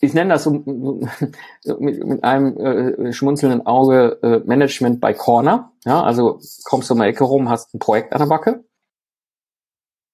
ich 0.00 0.14
nenne 0.14 0.30
das 0.30 0.44
so, 0.44 0.50
mit, 0.50 2.04
mit 2.04 2.24
einem 2.24 2.56
äh, 2.56 3.12
schmunzelnden 3.12 3.66
Auge 3.66 4.18
äh, 4.22 4.38
Management 4.46 5.00
by 5.00 5.12
Corner. 5.12 5.72
Ja, 5.84 6.02
also 6.02 6.40
kommst 6.64 6.88
du 6.88 6.94
um 6.94 7.00
die 7.00 7.06
Ecke 7.06 7.24
rum, 7.24 7.50
hast 7.50 7.74
ein 7.74 7.78
Projekt 7.78 8.12
an 8.12 8.20
der 8.20 8.26
Backe. 8.26 8.64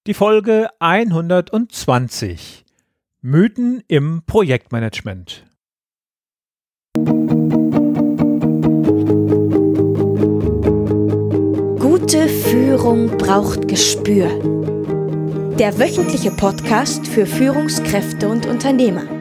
Die 0.06 0.14
Folge 0.14 0.68
120. 0.80 2.64
Mythen 3.22 3.82
im 3.88 4.22
Projektmanagement. 4.26 5.44
Gute 11.80 12.28
Führung 12.28 13.16
braucht 13.18 13.68
Gespür. 13.68 14.28
Der 15.58 15.78
wöchentliche 15.78 16.30
Podcast 16.30 17.06
für 17.06 17.26
Führungskräfte 17.26 18.28
und 18.28 18.46
Unternehmer. 18.46 19.15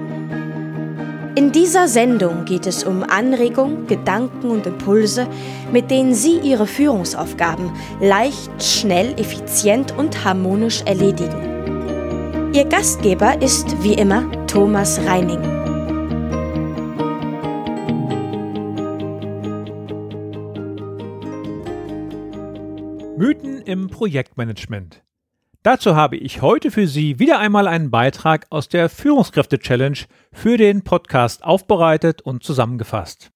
In 1.38 1.52
dieser 1.52 1.90
Sendung 1.90 2.46
geht 2.46 2.66
es 2.66 2.86
um 2.86 3.04
Anregungen, 3.04 3.88
Gedanken 3.88 4.50
und 4.50 4.66
Impulse, 4.66 5.28
mit 5.70 5.92
denen 5.92 6.14
Sie 6.14 6.40
Ihre 6.40 6.66
Führungsaufgaben 6.66 7.74
leicht, 8.00 8.64
schnell, 8.64 9.20
effizient 9.20 9.98
und 9.98 10.24
harmonisch 10.24 10.82
erledigen. 10.84 12.54
Ihr 12.54 12.64
Gastgeber 12.64 13.42
ist 13.42 13.84
wie 13.84 13.96
immer 13.96 14.32
Thomas 14.48 14.98
Reining. 15.06 15.42
Mythen 23.18 23.62
im 23.62 23.90
Projektmanagement. 23.90 25.05
Dazu 25.66 25.96
habe 25.96 26.16
ich 26.16 26.44
heute 26.44 26.70
für 26.70 26.86
Sie 26.86 27.18
wieder 27.18 27.40
einmal 27.40 27.68
einen 27.68 27.90
Beitrag 27.90 28.46
aus 28.52 28.70
der 28.70 28.88
Führungskräfte-Challenge 28.88 29.98
für 30.32 30.58
den 30.58 30.84
Podcast 30.84 31.44
aufbereitet 31.44 32.22
und 32.22 32.44
zusammengefasst. 32.44 33.32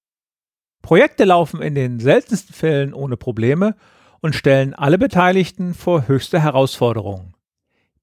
Projekte 0.80 1.24
laufen 1.24 1.60
in 1.60 1.74
den 1.74 1.98
seltensten 1.98 2.54
Fällen 2.54 2.94
ohne 2.94 3.16
Probleme 3.16 3.74
und 4.20 4.36
stellen 4.36 4.74
alle 4.74 4.96
Beteiligten 4.96 5.74
vor 5.74 6.06
höchste 6.06 6.40
Herausforderungen. 6.40 7.34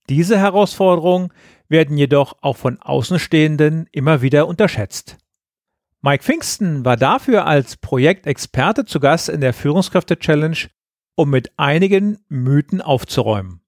Diese 0.10 0.38
Herausforderungen 0.38 1.32
werden 1.70 1.98
jedoch 1.98 2.36
auch 2.42 2.58
von 2.58 2.82
Außenstehenden 2.82 3.88
immer 3.94 4.22
wieder 4.22 4.50
unterschätzt. 4.50 5.16
Mike 6.02 6.26
Pfingsten 6.26 6.84
war 6.84 6.98
dafür 6.98 7.46
als 7.46 7.78
Projektexperte 7.78 8.84
zu 8.84 9.00
Gast 9.00 9.30
in 9.30 9.40
der 9.40 9.54
Führungskräfte-Challenge, 9.54 10.58
um 11.16 11.30
mit 11.30 11.58
einigen 11.58 12.20
Mythen 12.28 12.82
aufzuräumen 12.82 13.62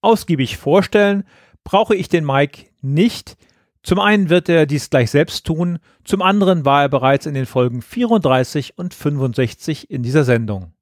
ausgiebig 0.00 0.56
vorstellen, 0.56 1.24
brauche 1.64 1.94
ich 1.94 2.08
den 2.08 2.24
Mike 2.24 2.66
nicht. 2.80 3.36
Zum 3.82 3.98
einen 3.98 4.28
wird 4.28 4.48
er 4.48 4.66
dies 4.66 4.90
gleich 4.90 5.10
selbst 5.10 5.46
tun, 5.46 5.78
zum 6.04 6.22
anderen 6.22 6.64
war 6.64 6.82
er 6.82 6.88
bereits 6.88 7.26
in 7.26 7.34
den 7.34 7.46
Folgen 7.46 7.82
34 7.82 8.76
und 8.78 8.94
65 8.94 9.90
in 9.90 10.02
dieser 10.02 10.24
Sendung. 10.24 10.72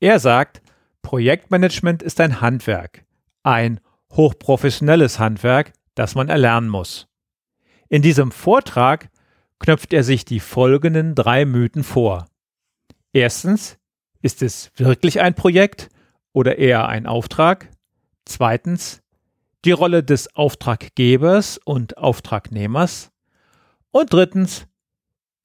Er 0.00 0.18
sagt, 0.18 0.62
Projektmanagement 1.02 2.02
ist 2.02 2.20
ein 2.20 2.40
Handwerk, 2.40 3.04
ein 3.44 3.80
hochprofessionelles 4.12 5.18
Handwerk, 5.18 5.72
das 5.94 6.14
man 6.14 6.28
erlernen 6.28 6.68
muss. 6.68 7.08
In 7.88 8.02
diesem 8.02 8.32
Vortrag 8.32 9.10
knöpft 9.58 9.92
er 9.92 10.02
sich 10.02 10.24
die 10.24 10.40
folgenden 10.40 11.14
drei 11.14 11.44
Mythen 11.44 11.84
vor. 11.84 12.26
Erstens, 13.12 13.78
ist 14.22 14.42
es 14.42 14.72
wirklich 14.76 15.20
ein 15.20 15.34
Projekt 15.34 15.88
oder 16.32 16.58
eher 16.58 16.88
ein 16.88 17.06
Auftrag? 17.06 17.70
Zweitens 18.26 19.02
die 19.64 19.72
Rolle 19.72 20.04
des 20.04 20.36
Auftraggebers 20.36 21.58
und 21.64 21.96
Auftragnehmers. 21.96 23.10
Und 23.90 24.12
drittens 24.12 24.66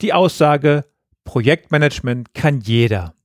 die 0.01 0.13
Aussage, 0.13 0.85
Projektmanagement 1.23 2.33
kann 2.33 2.59
jeder. 2.59 3.15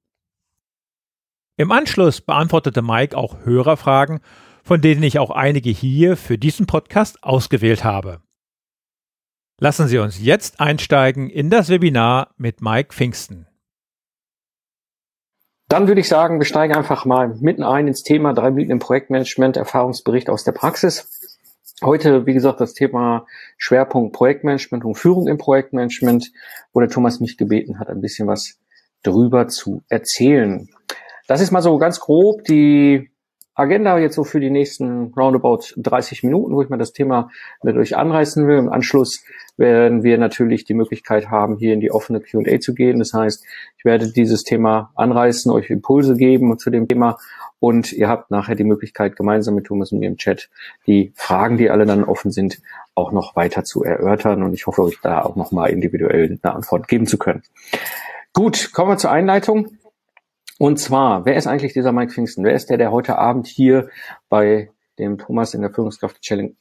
Im 1.56 1.72
Anschluss 1.72 2.20
beantwortete 2.20 2.82
Mike 2.82 3.16
auch 3.16 3.44
Hörerfragen, 3.44 4.20
von 4.62 4.80
denen 4.80 5.02
ich 5.02 5.18
auch 5.18 5.30
einige 5.30 5.70
hier 5.70 6.16
für 6.16 6.38
diesen 6.38 6.66
Podcast 6.66 7.22
ausgewählt 7.24 7.82
habe. 7.82 8.20
Lassen 9.58 9.88
Sie 9.88 9.98
uns 9.98 10.20
jetzt 10.20 10.60
einsteigen 10.60 11.30
in 11.30 11.48
das 11.48 11.70
Webinar 11.70 12.34
mit 12.36 12.60
Mike 12.60 12.92
Pfingsten. 12.92 13.46
Dann 15.68 15.88
würde 15.88 16.00
ich 16.00 16.08
sagen, 16.08 16.38
wir 16.38 16.46
steigen 16.46 16.74
einfach 16.74 17.04
mal 17.04 17.34
mitten 17.40 17.64
ein 17.64 17.88
ins 17.88 18.02
Thema 18.02 18.32
drei 18.32 18.50
Minuten 18.50 18.70
im 18.70 18.78
Projektmanagement, 18.78 19.56
Erfahrungsbericht 19.56 20.30
aus 20.30 20.44
der 20.44 20.52
Praxis. 20.52 21.10
Heute, 21.82 22.24
wie 22.24 22.34
gesagt, 22.34 22.60
das 22.60 22.72
Thema 22.72 23.26
Schwerpunkt 23.58 24.14
Projektmanagement 24.14 24.84
und 24.84 24.94
Führung 24.94 25.26
im 25.26 25.38
Projektmanagement, 25.38 26.32
wo 26.72 26.80
der 26.80 26.88
Thomas 26.88 27.20
mich 27.20 27.36
gebeten 27.36 27.80
hat, 27.80 27.88
ein 27.88 28.00
bisschen 28.00 28.28
was 28.28 28.58
drüber 29.02 29.48
zu 29.48 29.82
erzählen. 29.88 30.68
Das 31.26 31.40
ist 31.40 31.50
mal 31.50 31.62
so 31.62 31.76
ganz 31.78 31.98
grob 31.98 32.44
die 32.44 33.10
Agenda 33.56 33.98
jetzt 33.98 34.14
so 34.14 34.22
für 34.22 34.38
die 34.38 34.50
nächsten 34.50 35.14
roundabout 35.16 35.72
30 35.78 36.22
Minuten, 36.22 36.54
wo 36.54 36.60
ich 36.60 36.68
mal 36.68 36.76
das 36.76 36.92
Thema 36.92 37.30
mit 37.62 37.74
euch 37.76 37.96
anreißen 37.96 38.46
will. 38.46 38.58
Im 38.58 38.68
Anschluss 38.68 39.24
werden 39.56 40.02
wir 40.02 40.18
natürlich 40.18 40.64
die 40.64 40.74
Möglichkeit 40.74 41.30
haben, 41.30 41.56
hier 41.56 41.72
in 41.72 41.80
die 41.80 41.90
offene 41.90 42.20
Q&A 42.20 42.60
zu 42.60 42.74
gehen. 42.74 42.98
Das 42.98 43.14
heißt, 43.14 43.44
ich 43.78 43.84
werde 43.86 44.12
dieses 44.12 44.44
Thema 44.44 44.92
anreißen, 44.94 45.50
euch 45.50 45.70
Impulse 45.70 46.16
geben 46.16 46.58
zu 46.58 46.68
dem 46.68 46.86
Thema 46.86 47.16
und 47.58 47.94
ihr 47.94 48.08
habt 48.08 48.30
nachher 48.30 48.56
die 48.56 48.64
Möglichkeit, 48.64 49.16
gemeinsam 49.16 49.54
mit 49.54 49.64
Thomas 49.64 49.90
und 49.90 50.00
mir 50.00 50.08
im 50.08 50.18
Chat 50.18 50.50
die 50.86 51.12
Fragen, 51.14 51.56
die 51.56 51.70
alle 51.70 51.86
dann 51.86 52.04
offen 52.04 52.30
sind, 52.30 52.60
auch 52.94 53.10
noch 53.10 53.36
weiter 53.36 53.64
zu 53.64 53.82
erörtern 53.82 54.42
und 54.42 54.52
ich 54.52 54.66
hoffe, 54.66 54.82
euch 54.82 54.98
da 55.02 55.22
auch 55.22 55.34
nochmal 55.34 55.70
individuell 55.70 56.38
eine 56.42 56.54
Antwort 56.54 56.88
geben 56.88 57.06
zu 57.06 57.16
können. 57.16 57.42
Gut, 58.34 58.72
kommen 58.74 58.90
wir 58.90 58.98
zur 58.98 59.10
Einleitung. 59.10 59.78
Und 60.58 60.78
zwar, 60.78 61.26
wer 61.26 61.36
ist 61.36 61.46
eigentlich 61.46 61.74
dieser 61.74 61.92
Mike 61.92 62.12
Pfingsten? 62.12 62.44
Wer 62.44 62.54
ist 62.54 62.70
der, 62.70 62.78
der 62.78 62.92
heute 62.92 63.18
Abend 63.18 63.46
hier 63.46 63.90
bei 64.28 64.70
dem 64.98 65.18
Thomas 65.18 65.54
in 65.54 65.60
der 65.60 65.70
Führungskraft 65.70 66.20
Challenge, 66.22 66.54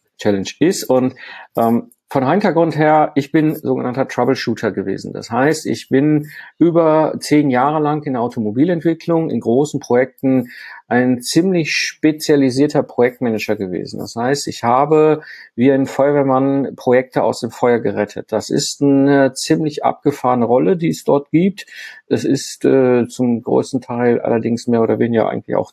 ist? 0.60 0.84
Und 0.84 1.16
ähm, 1.56 1.92
von 2.10 2.30
Hintergrund 2.30 2.78
her, 2.78 3.12
ich 3.16 3.32
bin 3.32 3.56
sogenannter 3.56 4.08
Troubleshooter 4.08 4.72
gewesen. 4.72 5.12
Das 5.12 5.32
heißt, 5.32 5.66
ich 5.66 5.90
bin 5.90 6.30
über 6.60 7.16
zehn 7.20 7.50
Jahre 7.50 7.82
lang 7.82 8.04
in 8.04 8.14
der 8.14 8.22
Automobilentwicklung, 8.22 9.30
in 9.32 9.40
großen 9.40 9.80
Projekten 9.80 10.50
ein 10.88 11.22
ziemlich 11.22 11.74
spezialisierter 11.74 12.84
Projektmanager 12.84 13.56
gewesen. 13.56 14.00
Das 14.00 14.16
heißt, 14.16 14.48
ich 14.48 14.64
habe 14.64 15.24
wie 15.56 15.72
ein 15.72 15.88
Feuerwehrmann 15.88 16.76
Projekte 16.76 17.24
aus 17.24 17.40
dem 17.40 17.50
Feuer 17.50 17.80
gerettet. 17.80 18.32
Das 18.32 18.52
ist 18.52 18.84
eine 18.84 19.34
ziemlich 19.34 19.84
abgefahrene 19.84 20.46
Rolle, 20.46 20.78
die 20.78 20.90
es 20.90 21.04
dort 21.04 21.32
gibt. 21.32 21.66
Es 22.08 22.24
ist 22.24 22.66
äh, 22.66 23.08
zum 23.08 23.42
größten 23.42 23.82
Teil 23.82 24.22
allerdings 24.22 24.68
mehr 24.68 24.84
oder 24.84 25.00
weniger 25.00 25.28
eigentlich 25.28 25.56
auch 25.56 25.72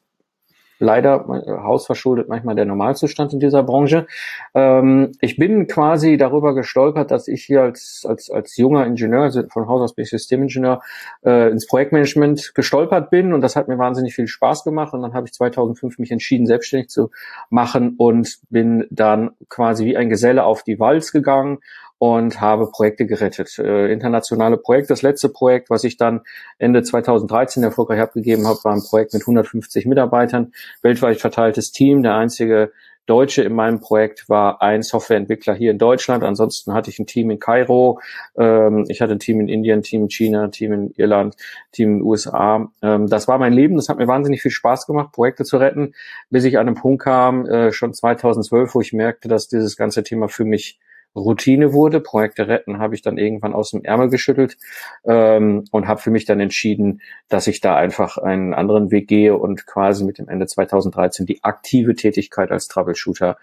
leider 0.82 1.25
hausverschuldet 1.65 2.28
manchmal 2.28 2.54
der 2.54 2.65
Normalzustand 2.65 3.32
in 3.32 3.41
dieser 3.41 3.62
Branche. 3.62 4.06
Ähm, 4.54 5.12
ich 5.20 5.37
bin 5.37 5.66
quasi 5.69 6.16
darüber 6.16 6.54
gestolpert, 6.54 7.10
dass 7.10 7.28
ich 7.28 7.44
hier 7.44 7.62
als, 7.62 8.04
als, 8.06 8.31
als 8.31 8.56
junger 8.56 8.84
Ingenieur, 8.84 9.22
also 9.22 9.42
von 9.48 9.69
Haus 9.69 9.81
aus 9.81 9.94
bin 9.94 10.03
ich 10.03 10.10
Systemingenieur, 10.10 10.82
äh, 11.25 11.50
ins 11.50 11.66
Projektmanagement 11.66 12.54
gestolpert 12.54 13.10
bin 13.10 13.32
und 13.32 13.41
das 13.41 13.56
hat 13.56 13.69
mir 13.69 13.78
wahnsinnig 13.78 14.15
viel 14.15 14.26
Spaß 14.26 14.65
gemacht 14.65 14.92
und 14.92 15.03
dann 15.03 15.15
habe 15.15 15.26
ich 15.26 15.32
2005 15.32 15.98
mich 15.98 16.10
entschieden, 16.10 16.47
selbstständig 16.47 16.88
zu 16.88 17.10
machen 17.48 17.94
und 17.97 18.38
bin 18.50 18.87
dann 18.91 19.31
quasi 19.48 19.84
wie 19.87 19.97
ein 19.97 20.09
Geselle 20.09 20.44
auf 20.44 20.65
die 20.65 20.81
Walz 20.81 21.12
gegangen 21.12 21.59
und 22.03 22.41
habe 22.41 22.67
Projekte 22.67 23.07
gerettet. 23.07 23.61
Äh, 23.61 23.93
internationale 23.93 24.57
Projekte. 24.57 24.89
Das 24.89 25.03
letzte 25.03 25.29
Projekt, 25.29 25.71
was 25.71 25.85
ich 25.85 25.97
dann 25.97 26.23
Ende 26.59 26.83
2013 26.83 27.63
erfolgreich 27.63 28.01
abgegeben 28.01 28.45
habe, 28.49 28.59
war 28.65 28.73
ein 28.73 28.83
Projekt 28.83 29.15
mit 29.15 29.23
150 29.23 29.87
Mitarbeitern, 29.87 30.53
weltweit 30.83 31.21
verteiltes 31.21 31.71
Team. 31.71 32.03
Der 32.03 32.17
einzige 32.17 32.73
Deutsche 33.07 33.43
in 33.43 33.55
meinem 33.55 33.79
Projekt 33.79 34.29
war 34.29 34.61
ein 34.61 34.83
Softwareentwickler 34.83 35.55
hier 35.55 35.71
in 35.71 35.79
Deutschland. 35.79 36.25
Ansonsten 36.25 36.75
hatte 36.75 36.91
ich 36.91 36.99
ein 36.99 37.07
Team 37.07 37.31
in 37.31 37.39
Kairo, 37.39 38.01
ähm, 38.37 38.84
ich 38.89 39.01
hatte 39.01 39.13
ein 39.13 39.21
Team 39.21 39.39
in 39.39 39.47
Indien, 39.47 39.78
ein 39.78 39.83
Team 39.84 40.03
in 40.03 40.10
China, 40.10 40.43
ein 40.43 40.51
Team 40.51 40.72
in 40.72 40.91
Irland, 40.97 41.37
ein 41.37 41.71
Team 41.71 41.89
in 41.91 41.98
den 41.98 42.05
USA. 42.05 42.69
Ähm, 42.83 43.07
das 43.07 43.28
war 43.28 43.39
mein 43.39 43.53
Leben. 43.53 43.77
Das 43.77 43.89
hat 43.89 43.98
mir 43.98 44.09
wahnsinnig 44.09 44.43
viel 44.43 44.51
Spaß 44.51 44.89
gemacht, 44.89 45.13
Projekte 45.13 45.45
zu 45.45 45.57
retten, 45.57 45.95
bis 46.31 46.43
ich 46.43 46.59
an 46.59 46.66
einen 46.66 46.75
Punkt 46.75 47.05
kam, 47.05 47.47
äh, 47.47 47.71
schon 47.71 47.95
2012, 47.95 48.75
wo 48.75 48.81
ich 48.81 48.93
merkte, 48.93 49.28
dass 49.28 49.47
dieses 49.47 49.77
ganze 49.77 50.03
Thema 50.03 50.28
für 50.28 50.45
mich 50.45 50.81
Routine 51.14 51.72
wurde. 51.72 52.00
Projekte 52.00 52.48
retten 52.48 52.78
habe 52.78 52.94
ich 52.94 53.03
dann 53.03 53.18
irgendwann 53.18 53.54
aus 53.54 53.70
dem 53.70 53.84
Ärmel 53.84 54.09
geschüttelt 54.09 54.56
ähm, 55.04 55.64
und 55.70 55.88
habe 55.88 56.00
für 56.00 56.10
mich 56.10 56.24
dann 56.24 56.41
entschieden, 56.41 57.00
dass 57.28 57.47
ich 57.47 57.60
da 57.60 57.76
einfach 57.76 58.18
einen 58.18 58.54
anderen 58.54 58.91
Weg 58.91 59.09
gehe 59.09 59.36
und 59.36 59.66
quasi 59.66 60.04
mit 60.04 60.18
dem 60.18 60.28
Ende 60.28 60.47
2013 60.47 61.26
die 61.26 61.42
aktive 61.44 61.94
Tätigkeit 61.94 62.50
als 62.50 62.68
Troubleshooter 62.68 63.36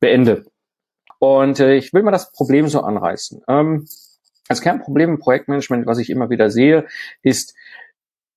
beende. 0.00 0.46
Und 1.18 1.60
äh, 1.60 1.74
ich 1.76 1.92
will 1.92 2.02
mal 2.02 2.10
das 2.10 2.32
Problem 2.32 2.68
so 2.68 2.80
anreißen. 2.80 3.42
Ähm, 3.48 3.86
das 4.48 4.60
Kernproblem 4.60 5.10
im 5.10 5.18
Projektmanagement, 5.18 5.86
was 5.86 5.98
ich 5.98 6.10
immer 6.10 6.30
wieder 6.30 6.50
sehe, 6.50 6.86
ist, 7.22 7.54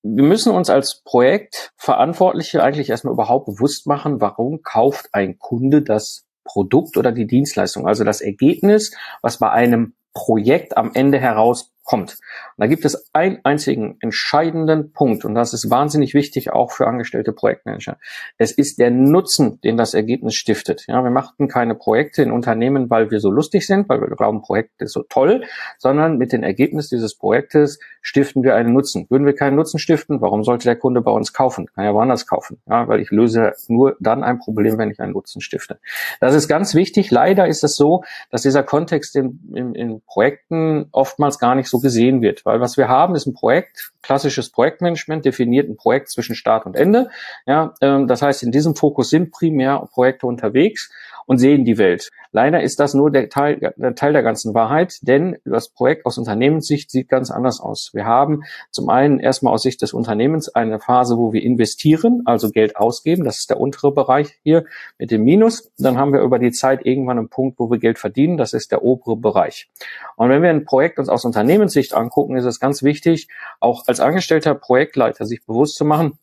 wir 0.02 0.24
müssen 0.24 0.52
uns 0.52 0.70
als 0.70 1.02
Projektverantwortliche 1.04 2.62
eigentlich 2.62 2.88
erstmal 2.88 3.12
überhaupt 3.12 3.46
bewusst 3.46 3.86
machen, 3.86 4.20
warum 4.20 4.62
kauft 4.62 5.10
ein 5.12 5.38
Kunde 5.38 5.82
das 5.82 6.26
Produkt 6.44 6.96
oder 6.96 7.12
die 7.12 7.26
Dienstleistung, 7.26 7.86
also 7.86 8.04
das 8.04 8.20
Ergebnis, 8.20 8.94
was 9.22 9.38
bei 9.38 9.50
einem 9.50 9.94
Projekt 10.12 10.76
am 10.76 10.92
Ende 10.94 11.18
heraus 11.18 11.72
kommt. 11.84 12.12
Und 12.56 12.62
da 12.62 12.66
gibt 12.66 12.84
es 12.84 13.10
einen 13.12 13.38
einzigen 13.44 13.96
entscheidenden 14.00 14.92
Punkt 14.92 15.24
und 15.24 15.34
das 15.34 15.52
ist 15.52 15.70
wahnsinnig 15.70 16.14
wichtig 16.14 16.52
auch 16.52 16.72
für 16.72 16.86
angestellte 16.86 17.32
Projektmanager. 17.32 17.98
Es 18.38 18.52
ist 18.52 18.78
der 18.78 18.90
Nutzen, 18.90 19.60
den 19.62 19.76
das 19.76 19.94
Ergebnis 19.94 20.34
stiftet. 20.34 20.84
Ja, 20.86 21.02
wir 21.02 21.10
machten 21.10 21.48
keine 21.48 21.74
Projekte 21.74 22.22
in 22.22 22.30
Unternehmen, 22.30 22.90
weil 22.90 23.10
wir 23.10 23.20
so 23.20 23.30
lustig 23.30 23.66
sind, 23.66 23.88
weil 23.88 24.00
wir 24.00 24.08
glauben, 24.08 24.42
Projekt 24.42 24.80
ist 24.82 24.92
so 24.92 25.02
toll, 25.08 25.44
sondern 25.78 26.18
mit 26.18 26.32
dem 26.32 26.42
Ergebnis 26.42 26.88
dieses 26.88 27.16
Projektes 27.16 27.78
stiften 28.02 28.42
wir 28.42 28.54
einen 28.54 28.72
Nutzen. 28.72 29.06
Würden 29.08 29.26
wir 29.26 29.34
keinen 29.34 29.56
Nutzen 29.56 29.78
stiften, 29.78 30.20
warum 30.20 30.44
sollte 30.44 30.64
der 30.64 30.76
Kunde 30.76 31.00
bei 31.00 31.10
uns 31.10 31.32
kaufen? 31.32 31.66
Kann 31.74 31.84
ja 31.84 31.94
woanders 31.94 32.26
kaufen. 32.26 32.60
Ja, 32.68 32.88
weil 32.88 33.00
ich 33.00 33.10
löse 33.10 33.52
nur 33.68 33.96
dann 34.00 34.22
ein 34.22 34.38
Problem, 34.38 34.78
wenn 34.78 34.90
ich 34.90 35.00
einen 35.00 35.12
Nutzen 35.12 35.40
stifte. 35.40 35.80
Das 36.20 36.34
ist 36.34 36.48
ganz 36.48 36.74
wichtig. 36.74 37.10
Leider 37.10 37.46
ist 37.46 37.64
es 37.64 37.76
so, 37.76 38.02
dass 38.30 38.42
dieser 38.42 38.62
Kontext 38.62 39.16
in, 39.16 39.40
in, 39.54 39.74
in 39.74 40.02
Projekten 40.02 40.86
oftmals 40.92 41.38
gar 41.38 41.54
nicht 41.54 41.68
so 41.70 41.78
gesehen 41.78 42.20
wird. 42.20 42.44
Weil 42.44 42.60
was 42.60 42.76
wir 42.76 42.88
haben, 42.88 43.14
ist 43.14 43.26
ein 43.26 43.34
Projekt, 43.34 43.92
klassisches 44.02 44.50
Projektmanagement, 44.50 45.24
definiert 45.24 45.68
ein 45.68 45.76
Projekt 45.76 46.10
zwischen 46.10 46.34
Start 46.34 46.66
und 46.66 46.76
Ende. 46.76 47.10
Ja, 47.46 47.74
ähm, 47.80 48.06
das 48.06 48.22
heißt, 48.22 48.42
in 48.42 48.52
diesem 48.52 48.74
Fokus 48.74 49.10
sind 49.10 49.30
primär 49.30 49.88
Projekte 49.92 50.26
unterwegs 50.26 50.90
und 51.30 51.38
sehen 51.38 51.64
die 51.64 51.78
Welt. 51.78 52.10
Leider 52.32 52.60
ist 52.60 52.80
das 52.80 52.92
nur 52.92 53.12
der 53.12 53.28
Teil, 53.28 53.72
der 53.76 53.94
Teil 53.94 54.12
der 54.12 54.24
ganzen 54.24 54.52
Wahrheit, 54.52 54.98
denn 55.02 55.36
das 55.44 55.68
Projekt 55.68 56.04
aus 56.04 56.18
Unternehmenssicht 56.18 56.90
sieht 56.90 57.08
ganz 57.08 57.30
anders 57.30 57.60
aus. 57.60 57.90
Wir 57.92 58.04
haben 58.04 58.42
zum 58.72 58.88
einen 58.88 59.20
erstmal 59.20 59.54
aus 59.54 59.62
Sicht 59.62 59.80
des 59.80 59.92
Unternehmens 59.92 60.52
eine 60.52 60.80
Phase, 60.80 61.18
wo 61.18 61.32
wir 61.32 61.40
investieren, 61.40 62.22
also 62.24 62.50
Geld 62.50 62.74
ausgeben. 62.74 63.22
Das 63.22 63.38
ist 63.38 63.48
der 63.48 63.60
untere 63.60 63.92
Bereich 63.92 64.40
hier 64.42 64.64
mit 64.98 65.12
dem 65.12 65.22
Minus. 65.22 65.70
Dann 65.78 65.98
haben 65.98 66.12
wir 66.12 66.20
über 66.20 66.40
die 66.40 66.50
Zeit 66.50 66.84
irgendwann 66.84 67.18
einen 67.18 67.28
Punkt, 67.28 67.60
wo 67.60 67.70
wir 67.70 67.78
Geld 67.78 68.00
verdienen. 68.00 68.36
Das 68.36 68.52
ist 68.52 68.72
der 68.72 68.82
obere 68.82 69.16
Bereich. 69.16 69.70
Und 70.16 70.30
wenn 70.30 70.42
wir 70.42 70.50
ein 70.50 70.64
Projekt 70.64 70.98
uns 70.98 71.08
aus 71.08 71.24
Unternehmenssicht 71.24 71.94
angucken, 71.94 72.36
ist 72.36 72.44
es 72.44 72.58
ganz 72.58 72.82
wichtig, 72.82 73.28
auch 73.60 73.86
als 73.86 74.00
angestellter 74.00 74.56
Projektleiter 74.56 75.26
sich 75.26 75.46
bewusst 75.46 75.76
zu 75.76 75.84
machen, 75.84 76.18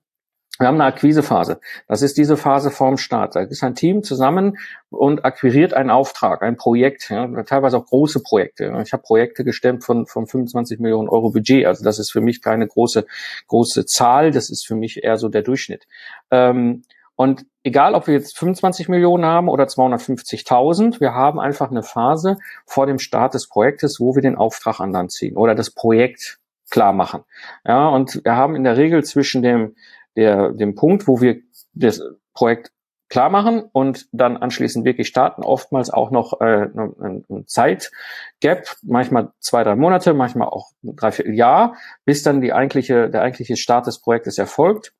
wir 0.60 0.68
haben 0.68 0.76
eine 0.76 0.86
Akquisephase. 0.86 1.60
Das 1.88 2.02
ist 2.02 2.18
diese 2.18 2.38
Phase 2.38 2.72
vorm 2.72 2.98
Start. 2.98 3.36
Da 3.36 3.42
ist 3.42 3.64
ein 3.64 3.76
Team 3.76 4.04
zusammen 4.04 4.58
und 4.90 5.26
akquiriert 5.26 5.74
einen 5.74 5.90
Auftrag, 5.90 6.42
ein 6.42 6.58
Projekt, 6.58 7.10
ja, 7.10 7.28
teilweise 7.44 7.78
auch 7.78 7.86
große 7.86 8.22
Projekte. 8.22 8.74
Ich 8.84 8.94
habe 8.94 9.04
Projekte 9.04 9.44
gestemmt 9.44 9.84
von, 9.84 10.06
von 10.08 10.28
25 10.28 10.80
Millionen 10.80 11.10
Euro 11.10 11.32
Budget. 11.32 11.66
Also 11.66 11.84
das 11.84 12.00
ist 12.00 12.12
für 12.12 12.22
mich 12.22 12.42
keine 12.42 12.68
große, 12.68 13.06
große 13.48 13.86
Zahl. 13.86 14.32
Das 14.32 14.50
ist 14.50 14.66
für 14.66 14.76
mich 14.76 15.04
eher 15.04 15.18
so 15.18 15.30
der 15.30 15.44
Durchschnitt. 15.44 15.88
Ähm, 16.32 16.84
und 17.16 17.46
egal, 17.64 17.96
ob 17.96 18.06
wir 18.06 18.14
jetzt 18.14 18.38
25 18.38 18.90
Millionen 18.90 19.26
haben 19.26 19.50
oder 19.50 19.64
250.000, 19.64 21.00
wir 21.02 21.14
haben 21.14 21.40
einfach 21.40 21.72
eine 21.72 21.82
Phase 21.82 22.38
vor 22.68 22.86
dem 22.86 23.00
Start 23.00 23.34
des 23.34 23.48
Projektes, 23.48 24.00
wo 24.00 24.14
wir 24.14 24.22
den 24.22 24.36
Auftrag 24.36 24.80
an 24.80 24.92
Land 24.92 25.12
ziehen 25.12 25.36
oder 25.36 25.56
das 25.56 25.72
Projekt 25.72 26.40
klar 26.70 26.94
machen. 26.94 27.24
Ja, 27.66 27.88
und 27.88 28.24
wir 28.24 28.36
haben 28.36 28.56
in 28.56 28.64
der 28.64 28.78
Regel 28.78 29.04
zwischen 29.04 29.42
dem 29.42 29.76
der, 30.18 30.52
dem 30.52 30.76
Punkt, 30.76 31.08
wo 31.08 31.22
wir 31.22 31.38
das 31.74 32.02
Projekt 32.34 32.72
klar 33.10 33.30
machen 33.30 33.64
und 33.72 34.08
dann 34.12 34.38
anschließend 34.38 34.84
wirklich 34.86 35.08
starten, 35.08 35.44
oftmals 35.44 35.90
auch 35.90 36.12
noch 36.12 36.42
äh, 36.42 36.68
ein, 36.76 37.24
ein 37.30 37.48
Zeitgap, 37.48 38.76
manchmal 38.84 39.32
zwei, 39.40 39.64
drei 39.64 39.76
Monate, 39.76 40.14
manchmal 40.14 40.50
auch 40.50 40.72
drei, 40.84 41.12
vier 41.12 41.34
Jahr, 41.34 41.76
bis 42.04 42.24
dann 42.24 42.42
die 42.42 42.52
eigentliche, 42.52 43.10
der 43.10 43.22
eigentliche 43.22 43.56
Start 43.56 43.88
des 43.88 44.02
Projektes 44.02 44.38
erfolgt. 44.38 44.94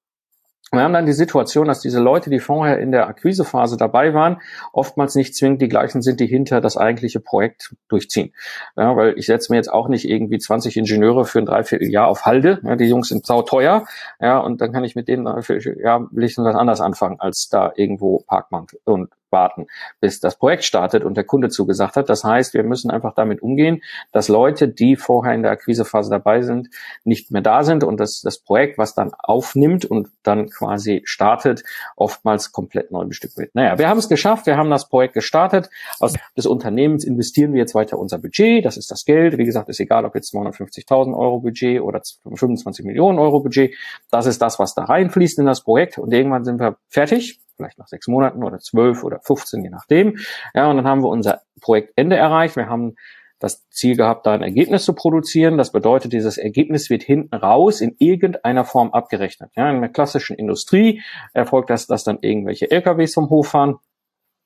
Wir 0.72 0.82
haben 0.82 0.94
dann 0.94 1.06
die 1.06 1.14
Situation, 1.14 1.68
dass 1.68 1.80
diese 1.80 2.02
Leute, 2.02 2.30
die 2.30 2.40
vorher 2.40 2.80
in 2.80 2.92
der 2.92 3.08
Akquisephase 3.08 3.78
dabei 3.78 4.14
waren, 4.14 4.42
oftmals 4.74 5.16
nicht 5.16 5.34
zwingend 5.34 5.62
die 5.62 5.70
gleichen 5.70 6.02
sind, 6.02 6.20
die 6.20 6.28
hinter 6.28 6.60
das 6.60 6.76
eigentliche 6.76 7.22
Projekt 7.22 7.74
durchziehen. 7.88 8.34
Ja, 8.76 8.96
weil 8.98 9.18
ich 9.18 9.28
setze 9.28 9.52
mir 9.52 9.58
jetzt 9.58 9.72
auch 9.72 9.88
nicht 9.88 10.10
irgendwie 10.10 10.40
20 10.40 10.76
Ingenieure 10.76 11.24
für 11.24 11.40
ein 11.40 11.46
Dreivierteljahr 11.46 12.08
auf 12.08 12.26
Halde. 12.26 12.60
Ja, 12.64 12.76
die 12.76 12.86
Jungs 12.86 13.08
sind 13.08 13.26
sau 13.26 13.44
teuer. 13.44 13.86
Ja, 14.20 14.40
und 14.40 14.60
dann 14.60 14.74
kann 14.74 14.84
ich 14.84 14.96
mit 14.96 15.08
denen, 15.08 15.26
ja, 15.26 16.06
will 16.12 16.24
ich 16.24 16.38
was 16.38 16.56
anders 16.56 16.82
anfangen, 16.82 17.20
als 17.20 17.48
da 17.50 17.72
irgendwo 17.76 18.24
Parkbank 18.28 18.76
und 18.84 19.10
warten, 19.32 19.68
bis 20.00 20.20
das 20.20 20.38
Projekt 20.38 20.64
startet 20.64 21.04
und 21.04 21.16
der 21.18 21.24
Kunde 21.24 21.50
zugesagt 21.50 21.96
hat. 21.96 22.10
Das 22.10 22.24
heißt, 22.24 22.54
wir 22.54 22.64
müssen 22.64 22.92
einfach 22.92 23.14
damit 23.14 23.42
umgehen, 23.42 23.82
dass 24.12 24.28
Leute, 24.28 24.68
die 24.68 24.96
vorher 24.96 25.34
in 25.34 25.44
der 25.44 25.52
Akquisephase 25.52 26.10
dabei 26.10 26.42
sind, 26.42 26.70
nicht 27.04 27.32
mehr 27.32 27.42
da 27.42 27.64
sind 27.64 27.84
und 27.84 28.00
dass 28.00 28.22
das 28.22 28.40
Projekt, 28.40 28.78
was 28.78 28.94
dann 28.94 29.12
aufnimmt 29.18 29.86
und 29.86 30.10
dann 30.24 30.50
quasi 30.50 31.02
startet, 31.06 31.64
oftmals 31.96 32.52
komplett 32.52 32.92
neu 32.92 33.06
bestückt 33.06 33.38
wird. 33.38 33.56
Naja, 33.56 33.78
wir 33.78 33.90
haben 33.90 33.98
es 33.98 34.10
geschafft, 34.10 34.46
wir 34.46 34.58
haben 34.58 34.70
das 34.70 34.90
Projekt 34.90 35.14
gestartet. 35.14 35.70
Aus 36.00 36.14
des 36.36 36.46
Unternehmens 36.46 37.04
investieren 37.04 37.54
wir 37.54 37.60
jetzt 37.60 37.76
weiter 37.76 37.98
unser 37.98 38.18
Budget, 38.18 38.66
das 38.66 38.78
ist 38.78 38.92
das 38.92 39.06
Geld. 39.06 39.38
Wie 39.38 39.46
gesagt, 39.46 39.70
ist 39.70 39.80
egal, 39.80 40.06
ob 40.06 40.16
jetzt 40.16 40.34
250.000 40.34 41.18
Euro 41.18 41.40
Budget 41.40 41.82
oder 41.82 42.02
25 42.34 42.86
Millionen 42.86 43.20
Euro 43.20 43.40
Budget. 43.40 43.76
Das 44.12 44.26
ist 44.26 44.42
das, 44.42 44.60
was 44.60 44.74
da 44.74 44.84
reinfließt 44.84 45.40
in 45.40 45.46
das 45.46 45.64
Projekt 45.64 45.98
und 45.98 46.14
irgendwann 46.14 46.44
sind 46.44 46.60
wir 46.60 46.78
fertig 46.90 47.40
vielleicht 47.58 47.78
nach 47.78 47.88
sechs 47.88 48.08
Monaten 48.08 48.44
oder 48.44 48.60
zwölf 48.60 49.04
oder 49.04 49.20
15, 49.20 49.64
je 49.64 49.70
nachdem. 49.70 50.18
Ja, 50.54 50.70
und 50.70 50.78
dann 50.78 50.88
haben 50.88 51.04
wir 51.04 51.10
unser 51.10 51.42
Projektende 51.60 52.16
erreicht. 52.16 52.56
Wir 52.56 52.70
haben 52.70 52.96
das 53.40 53.70
Ziel 53.70 53.96
gehabt, 53.96 54.26
da 54.26 54.34
ein 54.34 54.42
Ergebnis 54.42 54.86
zu 54.86 54.94
produzieren. 54.94 55.58
Das 55.58 55.72
bedeutet, 55.72 56.14
dieses 56.14 56.38
Ergebnis 56.38 56.90
wird 56.90 57.04
hinten 57.04 57.36
raus 57.36 57.82
in 57.82 57.96
irgendeiner 58.00 58.66
Form 58.66 58.92
abgerechnet. 58.92 59.52
Ja, 59.56 59.70
in 59.70 59.82
der 59.82 59.92
klassischen 59.92 60.36
Industrie 60.36 61.02
erfolgt 61.34 61.70
das, 61.70 61.88
dass 61.88 62.04
dann 62.04 62.18
irgendwelche 62.22 62.72
LKWs 62.72 63.14
vom 63.14 63.30
Hof 63.30 63.50
fahren. 63.50 63.76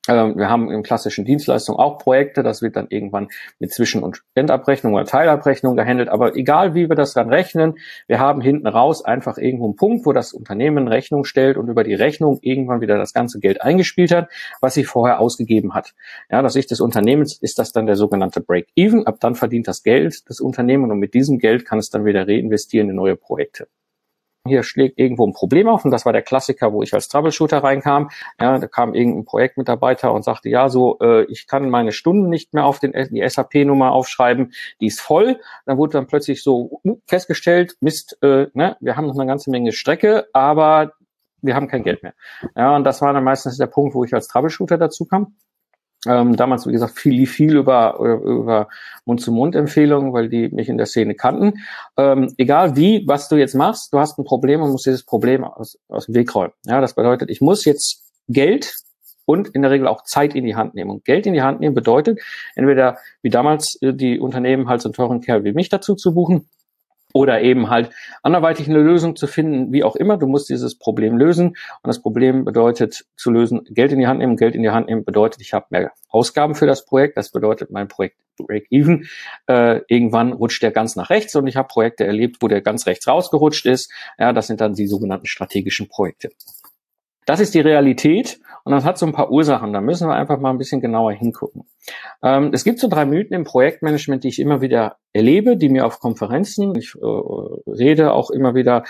Ähm, 0.07 0.36
wir 0.36 0.50
haben 0.50 0.71
in 0.71 0.81
klassischen 0.81 1.25
Dienstleistungen 1.25 1.80
auch 1.80 2.00
Projekte, 2.00 2.42
das 2.42 2.63
wird 2.63 2.75
dann 2.75 2.88
irgendwann 2.89 3.27
mit 3.59 3.71
Zwischen- 3.71 4.01
und 4.01 4.24
Endabrechnung 4.33 4.95
oder 4.95 5.06
Teilabrechnung 5.06 5.75
gehandelt. 5.75 6.09
Aber 6.09 6.36
egal, 6.36 6.74
wie 6.74 6.89
wir 6.89 6.95
das 6.95 7.13
dann 7.13 7.30
rechnen, 7.30 7.75
wir 8.07 8.19
haben 8.19 8.42
hinten 8.42 8.65
raus 8.65 9.06
einfach 9.06 9.38
irgendwo 9.38 9.65
einen 9.65 9.75
Punkt, 9.75 10.06
wo 10.06 10.12
das 10.12 10.33
Unternehmen 10.33 10.88
Rechnung 10.88 11.24
stellt 11.24 11.56
und 11.56 11.69
über 11.69 11.83
die 11.83 11.94
Rechnung 11.94 12.39
irgendwann 12.42 12.81
wieder 12.81 12.98
das 12.98 13.13
ganze 13.13 13.39
Geld 13.39 13.62
eingespielt 13.62 14.12
hat, 14.12 14.30
was 14.59 14.74
sich 14.74 14.88
vorher 14.88 15.19
ausgegeben 15.19 15.75
hat. 15.75 15.94
Ja, 16.31 16.42
aus 16.42 16.53
Sicht 16.53 16.71
des 16.71 16.81
Unternehmens 16.81 17.38
ist 17.38 17.59
das 17.59 17.71
dann 17.71 17.86
der 17.86 17.95
sogenannte 17.95 18.42
Break-Even. 18.42 19.06
Ab 19.06 19.18
dann 19.19 19.36
verdient 19.36 19.68
das 19.68 19.83
Geld 19.83 20.27
das 20.27 20.39
Unternehmen 20.39 20.89
und 20.89 20.98
mit 20.98 21.13
diesem 21.13 21.38
Geld 21.38 21.65
kann 21.65 21.77
es 21.77 21.92
dann 21.92 22.06
wieder 22.06 22.27
reinvestieren 22.27 22.89
in 22.89 22.95
neue 22.95 23.15
Projekte 23.15 23.68
hier 24.48 24.64
schlägt 24.64 24.98
irgendwo 24.98 25.26
ein 25.28 25.34
Problem 25.34 25.68
auf 25.68 25.86
und 25.86 25.92
das 25.92 26.06
war 26.06 26.14
der 26.14 26.24
Klassiker, 26.24 26.74
wo 26.74 26.82
ich 26.82 26.94
als 26.94 27.08
Troubleshooter 27.08 27.64
reinkam. 27.64 28.10
Ja, 28.40 28.58
da 28.58 28.68
kam 28.68 28.94
irgendein 28.94 29.26
Projektmitarbeiter 29.26 30.12
und 30.14 30.24
sagte, 30.24 30.50
ja, 30.50 30.70
so, 30.70 30.98
äh, 31.00 31.24
ich 31.26 31.48
kann 31.48 31.70
meine 31.70 31.92
Stunden 31.92 32.30
nicht 32.30 32.54
mehr 32.54 32.66
auf 32.66 32.80
den, 32.80 32.94
die 33.12 33.28
SAP-Nummer 33.28 33.92
aufschreiben, 33.92 34.54
die 34.80 34.88
ist 34.88 35.00
voll. 35.00 35.39
Dann 35.65 35.77
wurde 35.77 35.94
dann 35.94 36.08
plötzlich 36.08 36.44
so 36.44 36.82
uh, 36.84 36.98
festgestellt, 37.06 37.77
Mist, 37.82 38.18
äh, 38.22 38.48
ne, 38.54 38.77
wir 38.80 38.98
haben 38.98 39.08
noch 39.08 39.15
eine 39.15 39.27
ganze 39.27 39.51
Menge 39.51 39.72
Strecke, 39.74 40.27
aber 40.34 40.94
wir 41.42 41.56
haben 41.56 41.68
kein 41.68 41.84
Geld 41.84 42.01
mehr. 42.04 42.13
Ja, 42.56 42.75
und 42.75 42.84
das 42.84 43.01
war 43.01 43.13
dann 43.13 43.24
meistens 43.24 43.58
der 43.58 43.68
Punkt, 43.68 43.94
wo 43.94 44.04
ich 44.04 44.13
als 44.13 44.27
Troubleshooter 44.27 44.77
dazu 44.77 45.06
kam. 45.06 45.36
Ähm, 46.08 46.36
damals, 46.36 46.65
wie 46.65 46.72
gesagt, 46.72 46.98
viel, 46.98 47.27
viel 47.27 47.55
über, 47.55 48.00
über 48.00 48.67
Mund-zu-Mund-Empfehlungen, 49.05 50.13
weil 50.13 50.29
die 50.29 50.50
mich 50.50 50.67
in 50.67 50.77
der 50.77 50.88
Szene 50.88 51.13
kannten. 51.13 51.60
Ähm, 51.96 52.34
egal 52.38 52.75
wie, 52.75 53.03
was 53.08 53.29
du 53.29 53.36
jetzt 53.36 53.53
machst, 53.53 53.93
du 53.93 54.00
hast 54.00 54.17
ein 54.17 54.24
Problem 54.24 54.62
und 54.62 54.72
musst 54.72 54.88
dieses 54.88 55.03
Problem 55.03 55.43
aus, 55.43 55.77
aus 55.89 56.08
dem 56.08 56.15
Weg 56.15 56.34
räumen. 56.34 56.53
Ja, 56.65 56.81
das 56.81 56.96
bedeutet, 56.96 57.29
ich 57.29 57.39
muss 57.39 57.65
jetzt 57.65 58.03
Geld 58.27 58.74
und 59.25 59.50
in 59.50 59.62
der 59.62 59.72
Regel 59.72 59.88
auch 59.88 60.03
Zeit 60.03 60.34
in 60.36 60.43
die 60.43 60.55
Hand 60.55 60.74
nehmen. 60.74 60.89
Und 60.89 61.05
Geld 61.05 61.27
in 61.27 61.34
die 61.34 61.43
Hand 61.43 61.60
nehmen 61.60 61.75
bedeutet, 61.75 62.20
entweder 62.55 62.98
wie 63.22 63.29
damals 63.29 63.79
äh, 63.81 63.93
die 63.93 64.20
Unternehmen 64.20 64.67
halt 64.67 64.81
so 64.81 64.89
einen 64.89 64.93
teuren 64.93 65.22
Kerl 65.22 65.43
wie 65.43 65.53
mich 65.53 65.70
dazu 65.70 65.96
zu 65.96 66.13
buchen, 66.13 66.50
oder 67.13 67.41
eben 67.41 67.70
halt 67.70 67.91
anderweitig 68.24 68.70
eine 68.70 68.80
Lösung 68.80 69.15
zu 69.15 69.27
finden, 69.27 69.72
wie 69.72 69.84
auch 69.84 69.96
immer. 69.96 70.18
Du 70.18 70.27
musst 70.27 70.50
dieses 70.50 70.77
Problem 70.77 71.18
lösen 71.18 71.50
und 71.50 71.88
das 71.88 72.01
Problem 72.01 72.46
bedeutet 72.46 73.06
zu 73.15 73.32
lösen, 73.32 73.62
Geld 73.70 73.91
in 73.91 74.00
die 74.00 74.08
Hand 74.08 74.20
nehmen. 74.20 74.38
Geld 74.38 74.56
in 74.56 74.63
die 74.63 74.70
Hand 74.70 74.88
nehmen 74.88 75.03
bedeutet, 75.03 75.41
ich 75.41 75.53
habe 75.53 75.68
mehr 75.70 75.91
Ausgaben 76.10 76.56
für 76.56 76.68
das 76.68 76.86
Projekt. 76.86 77.18
Das 77.18 77.32
bedeutet, 77.32 77.72
mein 77.72 77.88
Projekt 77.88 78.18
Break-Even. 78.38 79.08
Äh, 79.48 79.82
irgendwann 79.88 80.34
rutscht 80.34 80.63
der 80.63 80.72
ganz 80.72 80.96
nach 80.96 81.10
rechts 81.10 81.36
und 81.36 81.48
ich 81.48 81.56
habe 81.56 81.68
Projekte 81.68 82.06
erlebt, 82.06 82.38
wo 82.41 82.48
der 82.48 82.62
ganz 82.62 82.86
rechts 82.88 83.08
rausgerutscht 83.08 83.65
ist. 83.65 83.91
Ja, 84.18 84.34
das 84.34 84.48
sind 84.48 84.62
dann 84.62 84.74
die 84.74 84.88
sogenannten 84.88 85.27
strategischen 85.27 85.88
Projekte. 85.88 86.30
Das 87.25 87.39
ist 87.39 87.53
die 87.53 87.62
Realität 87.62 88.40
und 88.63 88.72
das 88.72 88.84
hat 88.84 88.98
so 88.98 89.06
ein 89.06 89.13
paar 89.13 89.32
Ursachen. 89.32 89.74
Da 89.74 89.82
müssen 89.82 90.08
wir 90.08 90.15
einfach 90.15 90.39
mal 90.39 90.50
ein 90.50 90.58
bisschen 90.58 90.82
genauer 90.82 91.13
hingucken. 91.13 91.63
Ähm, 92.24 92.51
es 92.53 92.63
gibt 92.63 92.80
so 92.80 92.88
drei 92.88 93.06
Mythen 93.06 93.36
im 93.36 93.44
Projektmanagement, 93.44 94.24
die 94.24 94.30
ich 94.30 94.39
immer 94.39 94.62
wieder 94.62 94.98
erlebe, 95.13 95.58
die 95.58 95.70
mir 95.70 95.86
auf 95.86 96.00
Konferenzen, 96.00 96.75
ich 96.75 96.96
äh, 96.96 97.72
rede 97.72 98.13
auch 98.13 98.30
immer 98.30 98.56
wieder 98.56 98.84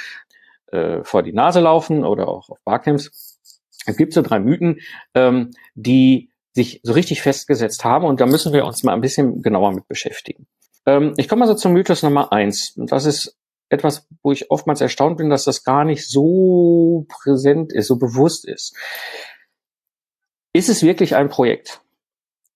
äh, 0.72 1.04
vor 1.04 1.24
die 1.24 1.34
Nase 1.34 1.60
laufen 1.60 2.04
oder 2.04 2.28
auch 2.28 2.50
auf 2.50 2.60
Barcamps. 2.64 3.40
Es 3.86 3.98
gibt 3.98 4.14
so 4.14 4.22
drei 4.22 4.40
Mythen, 4.40 4.80
ähm, 5.16 5.52
die 5.76 6.30
sich 6.54 6.82
so 6.84 6.94
richtig 6.94 7.22
festgesetzt 7.22 7.86
haben 7.86 8.06
und 8.06 8.20
da 8.20 8.26
müssen 8.26 8.54
wir 8.54 8.66
uns 8.66 8.84
mal 8.84 8.94
ein 8.94 9.02
bisschen 9.02 9.42
genauer 9.42 9.72
mit 9.72 9.88
beschäftigen. 9.88 10.48
Ähm, 10.86 11.14
ich 11.18 11.28
komme 11.28 11.44
also 11.44 11.56
zum 11.56 11.74
Mythos 11.74 12.04
Nummer 12.04 12.32
eins. 12.32 12.74
Und 12.76 12.92
das 12.92 13.06
ist 13.06 13.38
etwas, 13.70 14.08
wo 14.22 14.32
ich 14.32 14.52
oftmals 14.52 14.82
erstaunt 14.82 15.18
bin, 15.18 15.30
dass 15.30 15.46
das 15.46 15.64
gar 15.64 15.86
nicht 15.86 16.08
so 16.08 17.06
präsent 17.08 17.72
ist, 17.72 17.88
so 17.88 17.98
bewusst 17.98 18.46
ist. 18.48 18.76
Ist 20.54 20.70
es 20.70 20.84
wirklich 20.84 21.16
ein 21.16 21.30
Projekt? 21.30 21.82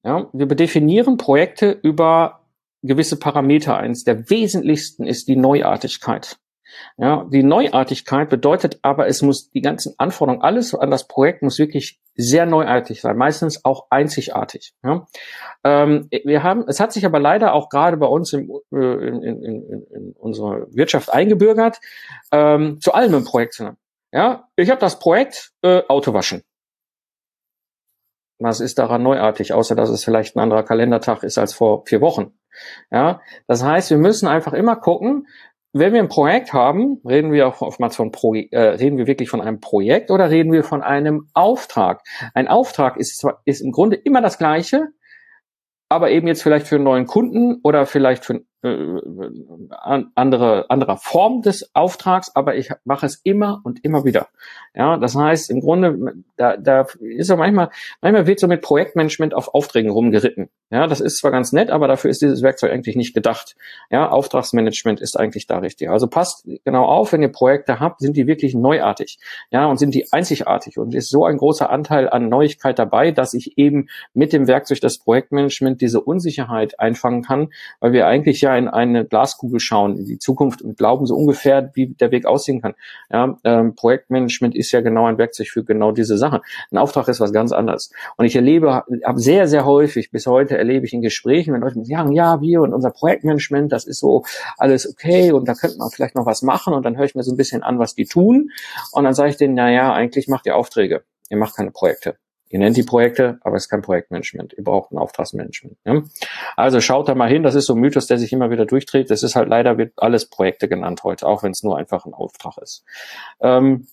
Ja, 0.03 0.29
wir 0.33 0.47
definieren 0.47 1.17
Projekte 1.17 1.71
über 1.71 2.41
gewisse 2.83 3.17
Parameter. 3.17 3.77
Eins 3.77 4.03
der 4.03 4.29
wesentlichsten 4.29 5.07
ist 5.07 5.27
die 5.27 5.35
Neuartigkeit. 5.35 6.37
Ja, 6.97 7.25
die 7.31 7.43
Neuartigkeit 7.43 8.29
bedeutet 8.29 8.79
aber, 8.81 9.07
es 9.07 9.21
muss 9.21 9.49
die 9.51 9.61
ganzen 9.61 9.93
Anforderungen, 9.97 10.43
alles 10.43 10.73
an 10.73 10.91
das 10.91 11.07
Projekt 11.07 11.41
muss 11.41 11.59
wirklich 11.59 11.99
sehr 12.15 12.45
neuartig 12.45 13.01
sein, 13.01 13.17
meistens 13.17 13.63
auch 13.65 13.87
einzigartig. 13.89 14.73
Ja. 14.83 15.07
Ähm, 15.63 16.07
wir 16.09 16.43
haben, 16.43 16.65
es 16.67 16.79
hat 16.79 16.93
sich 16.93 17.05
aber 17.05 17.19
leider 17.19 17.53
auch 17.53 17.69
gerade 17.69 17.97
bei 17.97 18.07
uns 18.07 18.33
im, 18.33 18.49
äh, 18.73 18.77
in, 18.77 19.21
in, 19.21 19.43
in, 19.43 19.83
in 19.93 20.11
unserer 20.17 20.67
Wirtschaft 20.73 21.11
eingebürgert, 21.11 21.79
ähm, 22.31 22.79
zu 22.81 22.93
allem 22.93 23.13
im 23.13 23.23
Projekt. 23.25 23.63
Ja, 24.11 24.47
ich 24.55 24.69
habe 24.69 24.79
das 24.79 24.99
Projekt 24.99 25.51
äh, 25.61 25.81
Autowaschen. 25.87 26.43
Was 28.39 28.60
ist 28.60 28.80
daran 28.80 29.04
neuartig, 29.04 29.54
außer 29.54 29.75
dass 29.75 29.89
es 29.89 30.04
vielleicht 30.04 30.36
ein 30.36 30.39
anderer 30.39 30.63
Kalendertag 30.63 31.24
ist 31.24 31.38
als 31.38 31.54
vor 31.54 31.86
vier 31.86 32.01
Wochen? 32.01 32.34
Ja, 32.92 33.22
das 33.48 33.63
heißt, 33.63 33.89
wir 33.92 33.98
müssen 33.98 34.27
einfach 34.27 34.54
immer 34.54 34.75
gucken, 34.75 35.27
wenn 35.77 35.94
wir 35.94 36.00
ein 36.00 36.08
Projekt 36.08 36.54
haben, 36.54 37.01
reden 37.06 37.34
wir 37.34 37.48
auch 37.48 37.62
oftmals 37.62 37.98
von 37.98 38.12
Pro, 38.12 38.34
äh, 38.34 38.58
reden 38.58 38.98
wir 38.98 39.08
wirklich 39.08 39.30
von 39.30 39.42
einem 39.42 39.60
Projekt 39.60 40.10
oder 40.10 40.30
reden 40.30 40.54
wir 40.54 40.63
von 40.63 40.82
einem 40.82 41.27
Auftrag? 41.34 42.01
Ein 42.34 42.48
Auftrag 42.48 42.96
ist 42.96 43.20
zwar, 43.20 43.42
ist 43.44 43.60
im 43.60 43.74
Grunde 43.74 43.98
immer 43.98 44.22
das 44.22 44.38
Gleiche, 44.38 44.88
aber 45.89 46.12
eben 46.12 46.27
jetzt 46.27 46.44
vielleicht 46.44 46.68
für 46.68 46.75
einen 46.75 46.86
neuen 46.86 47.06
Kunden 47.08 47.60
oder 47.62 47.86
vielleicht 47.86 48.24
für 48.24 48.42
äh, 48.63 49.00
andere, 50.15 50.69
anderer 50.69 50.97
Form 50.97 51.41
des 51.41 51.75
Auftrags, 51.75 52.31
aber 52.35 52.55
ich 52.55 52.71
mache 52.83 53.05
es 53.05 53.21
immer 53.24 53.62
und 53.63 53.83
immer 53.83 54.05
wieder. 54.05 54.27
Ja, 54.74 54.97
das 54.97 55.15
heißt, 55.15 55.50
im 55.51 55.62
Grunde, 55.62 56.15
da, 56.35 56.57
da 56.57 56.88
ist 57.00 57.27
so 57.27 57.38
manchmal, 57.38 57.69
manchmal 58.01 58.27
wird 58.27 58.39
so 58.39 58.47
mit 58.47 58.62
Projektmanagement 58.62 59.33
auf 59.33 59.53
Aufträgen 59.53 59.91
rumgeritten. 59.91 60.50
Ja, 60.71 60.88
das 60.88 61.00
ist 61.00 61.19
zwar 61.19 61.31
ganz 61.31 61.53
nett, 61.53 61.69
aber 61.69 61.88
dafür 61.88 62.09
ist 62.09 62.21
dieses 62.21 62.41
Werkzeug 62.41 62.71
eigentlich 62.71 62.95
nicht 62.95 63.13
gedacht. 63.13 63.55
Ja, 63.91 64.09
Auftragsmanagement 64.09 65.00
ist 65.00 65.17
eigentlich 65.17 65.45
da 65.47 65.59
richtig. 65.59 65.89
Also 65.89 66.07
passt 66.07 66.47
genau 66.65 66.85
auf, 66.85 67.13
wenn 67.13 67.21
ihr 67.21 67.31
Projekte 67.31 67.79
habt, 67.79 68.01
sind 68.01 68.17
die 68.17 68.25
wirklich 68.25 68.55
neuartig. 68.55 69.19
Ja, 69.51 69.67
und 69.67 69.77
sind 69.77 69.93
die 69.93 70.12
einzigartig 70.12 70.77
und 70.79 70.95
ist 70.95 71.09
so 71.09 71.24
ein 71.24 71.38
großer 71.38 71.69
Anteil 71.69 72.09
an 72.09 72.29
Neuigkeit 72.29 72.79
dabei, 72.79 73.12
dass 73.12 73.33
ich 73.33 73.57
eben 73.57 73.88
mit 74.13 74.33
dem 74.33 74.47
Werkzeug 74.47 74.81
des 74.81 75.00
Projektmanagement 75.00 75.81
diese 75.81 76.01
Unsicherheit 76.01 76.79
einfangen 76.79 77.21
kann, 77.21 77.50
weil 77.79 77.93
wir 77.93 78.07
eigentlich 78.07 78.41
ja 78.45 78.55
in 78.55 78.67
eine 78.67 79.05
Glaskugel 79.05 79.59
schauen, 79.59 79.97
in 79.97 80.05
die 80.05 80.19
Zukunft 80.19 80.61
und 80.61 80.77
glauben 80.77 81.05
so 81.05 81.15
ungefähr, 81.15 81.71
wie 81.73 81.87
der 81.87 82.11
Weg 82.11 82.25
aussehen 82.25 82.61
kann. 82.61 82.75
Ja, 83.09 83.37
ähm, 83.43 83.75
Projektmanagement 83.75 84.55
ist 84.55 84.71
ja 84.71 84.81
genau 84.81 85.05
ein 85.05 85.17
Werkzeug 85.17 85.47
für 85.47 85.63
genau 85.63 85.91
diese 85.91 86.17
Sache. 86.17 86.41
Ein 86.71 86.77
Auftrag 86.77 87.07
ist 87.07 87.19
was 87.19 87.33
ganz 87.33 87.51
anderes. 87.51 87.91
Und 88.17 88.25
ich 88.25 88.35
erlebe, 88.35 88.83
habe 89.03 89.19
sehr, 89.19 89.47
sehr 89.47 89.65
häufig, 89.65 90.11
bis 90.11 90.27
heute 90.27 90.57
erlebe 90.57 90.85
ich 90.85 90.93
in 90.93 91.01
Gesprächen, 91.01 91.53
wenn 91.53 91.61
Leute 91.61 91.83
sagen, 91.83 92.11
ja, 92.11 92.41
wir 92.41 92.61
und 92.61 92.73
unser 92.73 92.91
Projektmanagement, 92.91 93.71
das 93.71 93.85
ist 93.85 93.99
so 93.99 94.23
alles 94.57 94.89
okay 94.89 95.31
und 95.31 95.47
da 95.47 95.53
könnte 95.53 95.77
man 95.77 95.89
vielleicht 95.89 96.15
noch 96.15 96.25
was 96.25 96.41
machen 96.41 96.73
und 96.73 96.85
dann 96.85 96.97
höre 96.97 97.05
ich 97.05 97.15
mir 97.15 97.23
so 97.23 97.33
ein 97.33 97.37
bisschen 97.37 97.63
an, 97.63 97.79
was 97.79 97.95
die 97.95 98.05
tun 98.05 98.51
und 98.91 99.03
dann 99.03 99.13
sage 99.13 99.31
ich 99.31 99.37
denen, 99.37 99.55
na 99.55 99.71
ja, 99.71 99.93
eigentlich 99.93 100.27
macht 100.27 100.45
ihr 100.45 100.55
Aufträge, 100.55 101.03
ihr 101.29 101.37
macht 101.37 101.55
keine 101.55 101.71
Projekte. 101.71 102.17
Ihr 102.49 102.59
nennt 102.59 102.77
die 102.77 102.83
Projekte, 102.83 103.39
aber 103.41 103.55
es 103.55 103.63
ist 103.63 103.69
kein 103.69 103.81
Projektmanagement. 103.81 104.53
Ihr 104.53 104.63
braucht 104.63 104.91
ein 104.91 104.97
Auftragsmanagement. 104.97 105.77
Ja? 105.85 106.03
Also 106.55 106.79
schaut 106.79 107.09
da 107.09 107.15
mal 107.15 107.29
hin. 107.29 107.43
Das 107.43 107.55
ist 107.55 107.65
so 107.65 107.73
ein 107.73 107.79
Mythos, 107.79 108.07
der 108.07 108.17
sich 108.17 108.31
immer 108.31 108.51
wieder 108.51 108.65
durchdreht. 108.65 109.09
Das 109.09 109.23
ist 109.23 109.35
halt 109.35 109.49
leider 109.49 109.77
wird 109.77 109.93
alles 109.97 110.29
Projekte 110.29 110.67
genannt 110.67 111.03
heute, 111.03 111.27
auch 111.27 111.43
wenn 111.43 111.51
es 111.51 111.63
nur 111.63 111.77
einfach 111.77 112.05
ein 112.05 112.13
Auftrag 112.13 112.57
ist. 112.59 112.83
Ähm, 113.39 113.87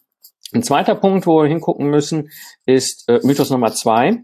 ein 0.54 0.62
zweiter 0.62 0.94
Punkt, 0.94 1.26
wo 1.26 1.42
wir 1.42 1.49
hingucken 1.49 1.88
müssen, 1.88 2.30
ist 2.66 3.09
äh, 3.09 3.21
Mythos 3.23 3.50
Nummer 3.50 3.73
zwei. 3.73 4.23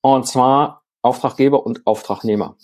Und 0.00 0.26
zwar 0.26 0.82
Auftraggeber 1.02 1.64
und 1.64 1.86
Auftragnehmer. 1.86 2.56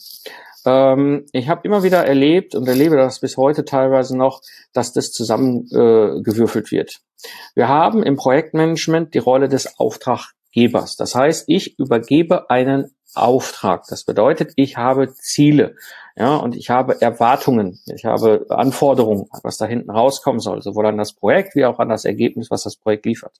Ähm, 0.67 1.27
ich 1.33 1.49
habe 1.49 1.61
immer 1.65 1.85
wieder 1.85 2.05
erlebt 2.05 2.55
und 2.55 2.67
erlebe 2.67 2.97
das 2.97 3.21
bis 3.21 3.37
heute 3.37 3.65
teilweise 3.65 4.17
noch, 4.17 4.43
dass 4.73 4.93
das 4.93 5.13
zusammengewürfelt 5.13 6.69
äh, 6.69 6.71
wird. 6.73 7.01
Wir 7.55 7.69
haben 7.69 8.03
im 8.03 8.17
Projektmanagement 8.17 9.15
die 9.15 9.19
Rolle 9.19 9.49
des 9.49 9.79
Auftrag 9.79 10.33
Gebers. 10.57 10.97
Das 10.97 11.15
heißt, 11.15 11.45
ich 11.49 11.79
übergebe 11.79 12.49
einen 12.49 12.91
Auftrag. 13.15 13.85
Das 13.89 14.05
bedeutet, 14.05 14.55
ich 14.57 14.79
habe 14.79 15.13
Ziele, 15.13 15.77
ja, 16.17 16.37
und 16.37 16.57
ich 16.57 16.71
habe 16.71 17.01
Erwartungen, 17.03 17.79
ich 17.95 18.07
habe 18.07 18.47
Anforderungen, 18.49 19.27
was 19.43 19.59
da 19.59 19.67
hinten 19.67 19.91
rauskommen 19.91 20.41
soll, 20.41 20.63
sowohl 20.63 20.87
an 20.87 20.97
das 20.97 21.13
Projekt 21.13 21.55
wie 21.57 21.67
auch 21.67 21.79
an 21.79 21.91
das 21.91 22.07
Ergebnis, 22.07 22.51
was 22.51 22.63
das 22.63 22.77
Projekt 22.77 23.05
liefert. 23.05 23.39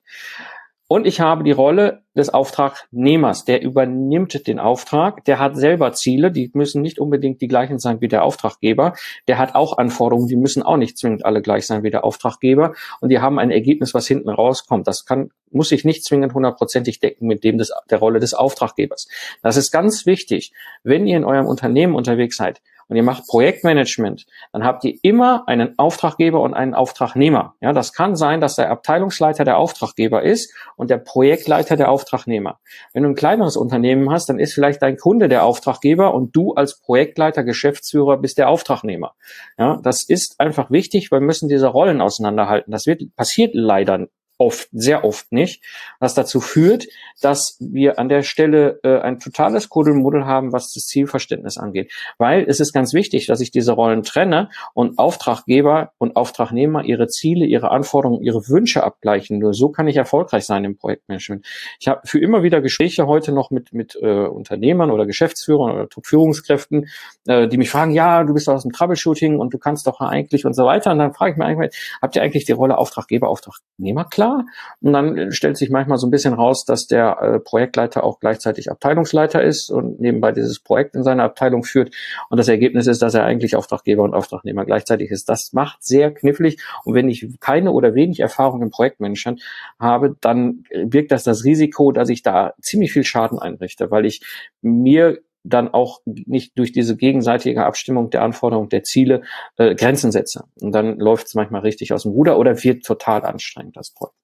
Und 0.89 1.05
ich 1.05 1.21
habe 1.21 1.43
die 1.43 1.53
Rolle 1.53 2.03
des 2.17 2.33
Auftragnehmers, 2.33 3.45
der 3.45 3.61
übernimmt 3.61 4.47
den 4.47 4.61
Auftrag, 4.61 5.25
der 5.25 5.41
hat 5.41 5.57
selber 5.57 5.93
Ziele, 5.93 6.31
die 6.31 6.51
müssen 6.55 6.81
nicht 6.81 7.01
unbedingt 7.01 7.41
die 7.41 7.49
gleichen 7.49 7.81
sein 7.81 8.01
wie 8.01 8.07
der 8.07 8.23
Auftraggeber, 8.23 8.95
der 9.27 9.39
hat 9.39 9.57
auch 9.57 9.79
Anforderungen, 9.79 10.29
die 10.29 10.37
müssen 10.37 10.63
auch 10.63 10.77
nicht 10.77 10.97
zwingend 10.97 11.25
alle 11.25 11.43
gleich 11.43 11.67
sein 11.67 11.83
wie 11.83 11.91
der 11.91 12.05
Auftraggeber 12.05 12.75
und 13.01 13.09
die 13.09 13.19
haben 13.19 13.41
ein 13.41 13.51
Ergebnis, 13.51 13.95
was 13.95 14.07
hinten 14.07 14.29
rauskommt. 14.29 14.87
Das 14.87 15.05
kann, 15.05 15.31
muss 15.51 15.71
sich 15.71 15.85
nicht 15.85 16.05
zwingend 16.05 16.35
hundertprozentig 16.35 17.01
decken 17.01 17.27
mit 17.27 17.43
dem 17.43 17.59
des, 17.59 17.73
der 17.91 17.99
Rolle 17.99 18.21
des 18.21 18.35
Auftraggebers. 18.35 19.09
Das 19.43 19.57
ist 19.57 19.73
ganz 19.73 20.07
wichtig, 20.07 20.53
wenn 20.85 21.07
ihr 21.09 21.17
in 21.17 21.25
eurem 21.25 21.47
Unternehmen 21.47 21.97
unterwegs 21.97 22.37
seid 22.37 22.61
und 22.89 22.97
ihr 22.97 23.03
macht 23.03 23.27
Projektmanagement, 23.27 24.27
dann 24.53 24.65
habt 24.65 24.85
ihr 24.85 24.95
immer 25.03 25.45
einen 25.47 25.79
Auftraggeber 25.79 26.41
und 26.41 26.55
einen 26.55 26.75
Auftragnehmer. 26.75 27.55
Ja, 27.61 27.73
das 27.73 27.93
kann 27.93 28.17
sein, 28.17 28.41
dass 28.41 28.57
der 28.57 28.71
Abteilungsleiter 28.71 29.45
der 29.45 29.59
Auftraggeber 29.59 30.23
ist 30.23 30.55
und 30.77 30.91
der 30.91 30.99
Projektleiter 30.99 31.77
der 31.77 31.91
Auftragnehmer. 31.91 32.59
Wenn 32.93 33.03
du 33.03 33.11
ein 33.11 33.15
kleineres 33.15 33.57
Unternehmen 33.57 34.11
hast, 34.11 34.29
dann 34.29 34.39
ist 34.39 34.55
vielleicht 34.55 34.83
dein 34.83 34.97
Kunde 34.97 35.29
der 35.29 35.45
Auftraggeber 35.45 36.15
und 36.15 36.35
du 36.35 36.55
als 36.55 36.81
Projektleiter, 36.81 37.45
Geschäftsführer 37.45 38.19
bist 38.19 38.39
der 38.39 38.49
Auftragnehmer. 38.49 39.15
Ja, 39.59 39.81
das 39.83 40.03
ist 40.09 40.39
einfach 40.39 40.71
wichtig, 40.71 41.11
weil 41.11 41.21
wir 41.21 41.27
müssen 41.27 41.49
diese 41.49 41.69
Rollen 41.69 42.01
auseinanderhalten. 42.01 42.71
Das 42.71 42.87
wird, 42.87 43.03
passiert 43.17 43.51
leider 43.55 44.07
oft, 44.39 44.69
sehr 44.73 45.05
oft 45.05 45.31
nicht, 45.33 45.63
was 46.01 46.15
dazu 46.15 46.41
führt, 46.41 46.87
dass 47.21 47.57
wir 47.61 47.99
an 47.99 48.09
der 48.09 48.23
Stelle 48.23 48.81
äh, 48.83 48.99
ein 49.01 49.19
totales 49.19 49.69
Kuddelmuddel 49.69 50.27
haben, 50.27 50.53
was 50.53 50.73
das 50.73 50.85
Zielverständnis 50.85 51.59
angeht. 51.59 51.93
Weil 52.19 52.45
es 52.49 52.61
ist 52.61 52.73
ganz 52.73 52.93
wichtig, 52.93 53.27
dass 53.27 53.41
ich 53.41 53.51
diese 53.51 53.73
Rollen 53.73 54.03
trenne 54.03 54.51
und 54.75 54.99
Auftraggeber 54.99 55.93
und 55.99 56.17
Auftragnehmer 56.17 56.85
ihre 56.85 57.09
Ziele, 57.09 57.47
ihre 57.47 57.71
Anforderungen, 57.71 58.23
ihre 58.23 58.49
Wünsche 58.49 58.85
abgleichen. 58.85 59.39
Nur 59.39 59.55
so 59.55 59.71
kann 59.71 59.89
ich 59.89 59.97
erfolgreich 59.97 60.45
sein 60.45 60.65
im 60.65 60.77
Projektmanagement. 60.77 61.47
Ich 61.81 61.89
habe 61.89 62.01
für 62.05 62.19
immer 62.19 62.43
wieder 62.43 62.61
Gespräche 62.61 63.07
heute 63.07 63.33
noch 63.33 63.51
mit, 63.51 63.73
mit 63.73 63.97
äh, 64.01 64.27
Unternehmern 64.27 64.91
oder 64.91 65.07
Geschäftsführern 65.07 65.73
oder 65.73 65.89
Führungskräften, 66.03 66.89
äh, 67.27 67.49
die 67.49 67.57
mich 67.57 67.71
fragen, 67.71 67.93
ja, 67.93 68.23
du 68.25 68.35
bist 68.35 68.49
aus 68.49 68.63
dem 68.63 68.73
Troubleshooting 68.73 69.39
und 69.39 69.55
du 69.55 69.59
kannst 69.59 69.87
doch 69.87 70.01
eigentlich 70.01 70.45
und 70.45 70.55
so 70.55 70.65
weiter. 70.65 70.93
Und 70.93 70.99
dann 70.99 71.15
frage 71.15 71.33
ich 71.33 71.37
mir 71.39 71.47
eigentlich, 71.47 71.77
habt 72.03 72.17
ihr 72.17 72.23
eigentlich 72.23 72.45
die 72.45 72.53
Rolle 72.53 72.79
Auftraggeber, 72.79 73.29
Auftragnehmer 73.29 74.05
klar? 74.05 74.26
Klar. 74.27 74.47
Und 74.81 74.93
dann 74.93 75.33
stellt 75.33 75.57
sich 75.57 75.71
manchmal 75.71 75.99
so 75.99 76.07
ein 76.07 76.11
bisschen 76.11 76.35
raus, 76.35 76.65
dass 76.65 76.87
der 76.87 77.19
äh, 77.21 77.41
Projektleiter 77.41 78.05
auch 78.05 78.21
gleichzeitig 78.21 78.71
Abteilungsleiter 78.71 79.43
ist 79.43 79.71
und 79.71 80.01
nebenbei 80.01 80.33
dieses 80.33 80.61
Projekt 80.61 80.95
in 80.95 81.03
seiner 81.03 81.25
Abteilung 81.25 81.65
führt. 81.65 81.95
Und 82.29 82.39
das 82.39 82.49
Ergebnis 82.49 82.87
ist, 82.87 83.03
dass 83.03 83.15
er 83.15 83.25
eigentlich 83.25 83.57
Auftraggeber 83.57 84.03
und 84.03 84.15
Auftragnehmer 84.15 84.65
gleichzeitig 84.65 85.11
ist. 85.11 85.29
Das 85.29 85.53
macht 85.53 85.85
sehr 85.85 86.13
knifflig. 86.13 86.63
Und 86.85 86.95
wenn 86.95 87.09
ich 87.09 87.27
keine 87.41 87.73
oder 87.73 87.95
wenig 87.95 88.21
Erfahrung 88.21 88.63
im 88.63 88.71
Projektmanagement 88.71 89.43
habe, 89.79 90.17
dann 90.21 90.65
birgt 90.85 91.13
das 91.13 91.25
das 91.25 91.45
Risiko, 91.45 91.93
dass 91.93 92.09
ich 92.09 92.23
da 92.23 92.55
ziemlich 92.61 92.93
viel 92.93 93.05
Schaden 93.05 93.39
einrichte, 93.39 93.91
weil 93.91 94.07
ich 94.07 94.23
mir 94.63 95.19
dann 95.49 95.73
auch 95.73 96.01
nicht 96.05 96.59
durch 96.59 96.73
diese 96.73 96.97
gegenseitige 96.97 97.65
Abstimmung 97.65 98.11
der 98.11 98.23
Anforderungen 98.23 98.69
der 98.69 98.83
Ziele 98.83 99.23
äh, 99.57 99.75
Grenzen 99.75 100.13
setze. 100.13 100.45
Und 100.61 100.73
dann 100.73 100.99
läuft 100.99 101.27
es 101.27 101.35
manchmal 101.35 101.63
richtig 101.63 101.93
aus 101.93 102.03
dem 102.03 102.13
Ruder 102.13 102.39
oder 102.39 102.63
wird 102.63 102.85
total 102.85 103.25
anstrengend, 103.25 103.77
das 103.77 103.91
Projekt. 103.91 104.17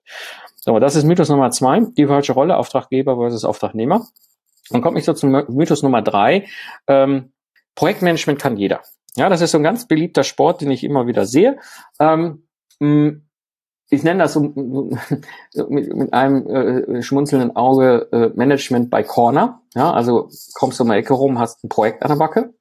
So, 0.56 0.78
das 0.78 0.96
ist 0.96 1.04
Mythos 1.04 1.28
Nummer 1.28 1.50
zwei, 1.50 1.80
die 1.96 2.06
falsche 2.06 2.32
Rolle, 2.32 2.56
Auftraggeber 2.56 3.16
versus 3.16 3.44
Auftragnehmer. 3.44 4.06
Dann 4.70 4.82
komme 4.82 4.98
ich 4.98 5.04
so 5.04 5.12
zum 5.12 5.30
Mythos 5.30 5.82
Nummer 5.82 6.02
drei. 6.02 6.46
Ähm, 6.86 7.32
Projektmanagement 7.74 8.40
kann 8.40 8.56
jeder. 8.56 8.82
Ja, 9.16 9.28
das 9.28 9.40
ist 9.40 9.50
so 9.50 9.58
ein 9.58 9.64
ganz 9.64 9.86
beliebter 9.86 10.24
Sport, 10.24 10.60
den 10.60 10.70
ich 10.70 10.84
immer 10.84 11.06
wieder 11.06 11.26
sehe. 11.26 11.58
Ähm, 11.98 12.44
ich 13.92 14.02
nenne 14.02 14.22
das 14.22 14.32
so, 14.34 14.40
mit, 14.40 15.94
mit 15.94 16.12
einem 16.14 16.46
äh, 16.46 17.02
schmunzelnden 17.02 17.54
Auge 17.54 18.08
äh, 18.10 18.30
Management 18.34 18.90
by 18.90 19.02
Corner. 19.02 19.60
Ja, 19.74 19.92
also 19.92 20.30
kommst 20.54 20.80
du 20.80 20.84
um 20.84 20.90
die 20.90 20.96
Ecke 20.96 21.12
rum, 21.12 21.38
hast 21.38 21.62
ein 21.62 21.68
Projekt 21.68 22.02
an 22.02 22.08
der 22.08 22.16
Backe. 22.16 22.54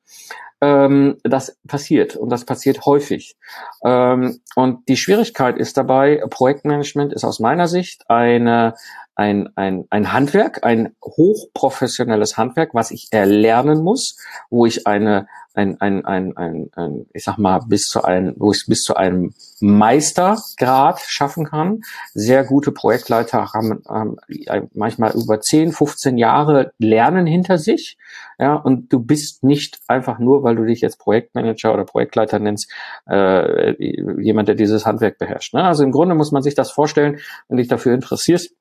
Ähm, 0.60 1.18
das 1.24 1.58
passiert 1.68 2.18
und 2.18 2.30
das 2.30 2.46
passiert 2.46 2.86
häufig. 2.86 3.38
Ähm, 3.84 4.42
und 4.56 4.88
die 4.90 4.98
Schwierigkeit 4.98 5.58
ist 5.58 5.78
dabei, 5.78 6.22
Projektmanagement 6.30 7.14
ist 7.14 7.24
aus 7.24 7.40
meiner 7.40 7.68
Sicht 7.68 8.10
eine 8.10 8.76
ein, 9.16 9.50
ein, 9.56 9.86
ein 9.90 10.14
Handwerk, 10.14 10.64
ein 10.64 10.96
hochprofessionelles 11.04 12.38
Handwerk, 12.38 12.74
was 12.74 12.92
ich 12.92 13.10
erlernen 13.12 13.84
muss, 13.84 14.18
wo 14.50 14.66
ich 14.66 14.88
eine, 14.88 15.28
ein, 15.54 15.80
ein, 15.82 16.06
ein, 16.06 16.38
ein, 16.38 16.70
ein 16.76 17.06
ich 17.14 17.24
sag 17.24 17.38
mal, 17.38 17.60
bis 17.68 17.84
zu 17.84 18.04
einem, 18.04 18.34
wo 18.38 18.52
ich 18.52 18.66
bis 18.68 18.82
zu 18.82 18.96
einem 18.96 19.34
Meistergrad 19.60 21.00
schaffen 21.02 21.46
kann. 21.46 21.82
Sehr 22.14 22.44
gute 22.44 22.72
Projektleiter 22.72 23.54
haben, 23.54 23.82
haben 23.88 24.18
manchmal 24.74 25.14
über 25.14 25.40
10, 25.40 25.72
15 25.72 26.18
Jahre 26.18 26.74
Lernen 26.78 27.26
hinter 27.26 27.58
sich. 27.58 27.98
Ja, 28.40 28.56
und 28.56 28.92
du 28.92 29.00
bist 29.00 29.44
nicht 29.44 29.80
einfach 29.88 30.18
nur, 30.18 30.44
weil 30.44 30.56
du 30.56 30.66
dich 30.66 30.82
jetzt 30.82 30.98
Projektmanager 30.98 31.74
oder 31.74 31.86
Projektleiter 31.86 32.40
nennst, 32.40 32.72
äh, 33.08 33.76
jemand, 34.22 34.48
der 34.48 34.56
dieses 34.56 34.86
Handwerk 34.86 35.20
beherrscht. 35.20 35.54
Ne? 35.54 35.64
Also 35.64 35.84
im 35.84 35.92
Grunde 35.92 36.16
muss 36.16 36.32
man 36.32 36.42
sich 36.42 36.56
das 36.56 36.72
vorstellen, 36.72 37.20
wenn 37.48 37.58
dich 37.58 37.68
dafür 37.68 37.94
interessierst, 37.94 38.56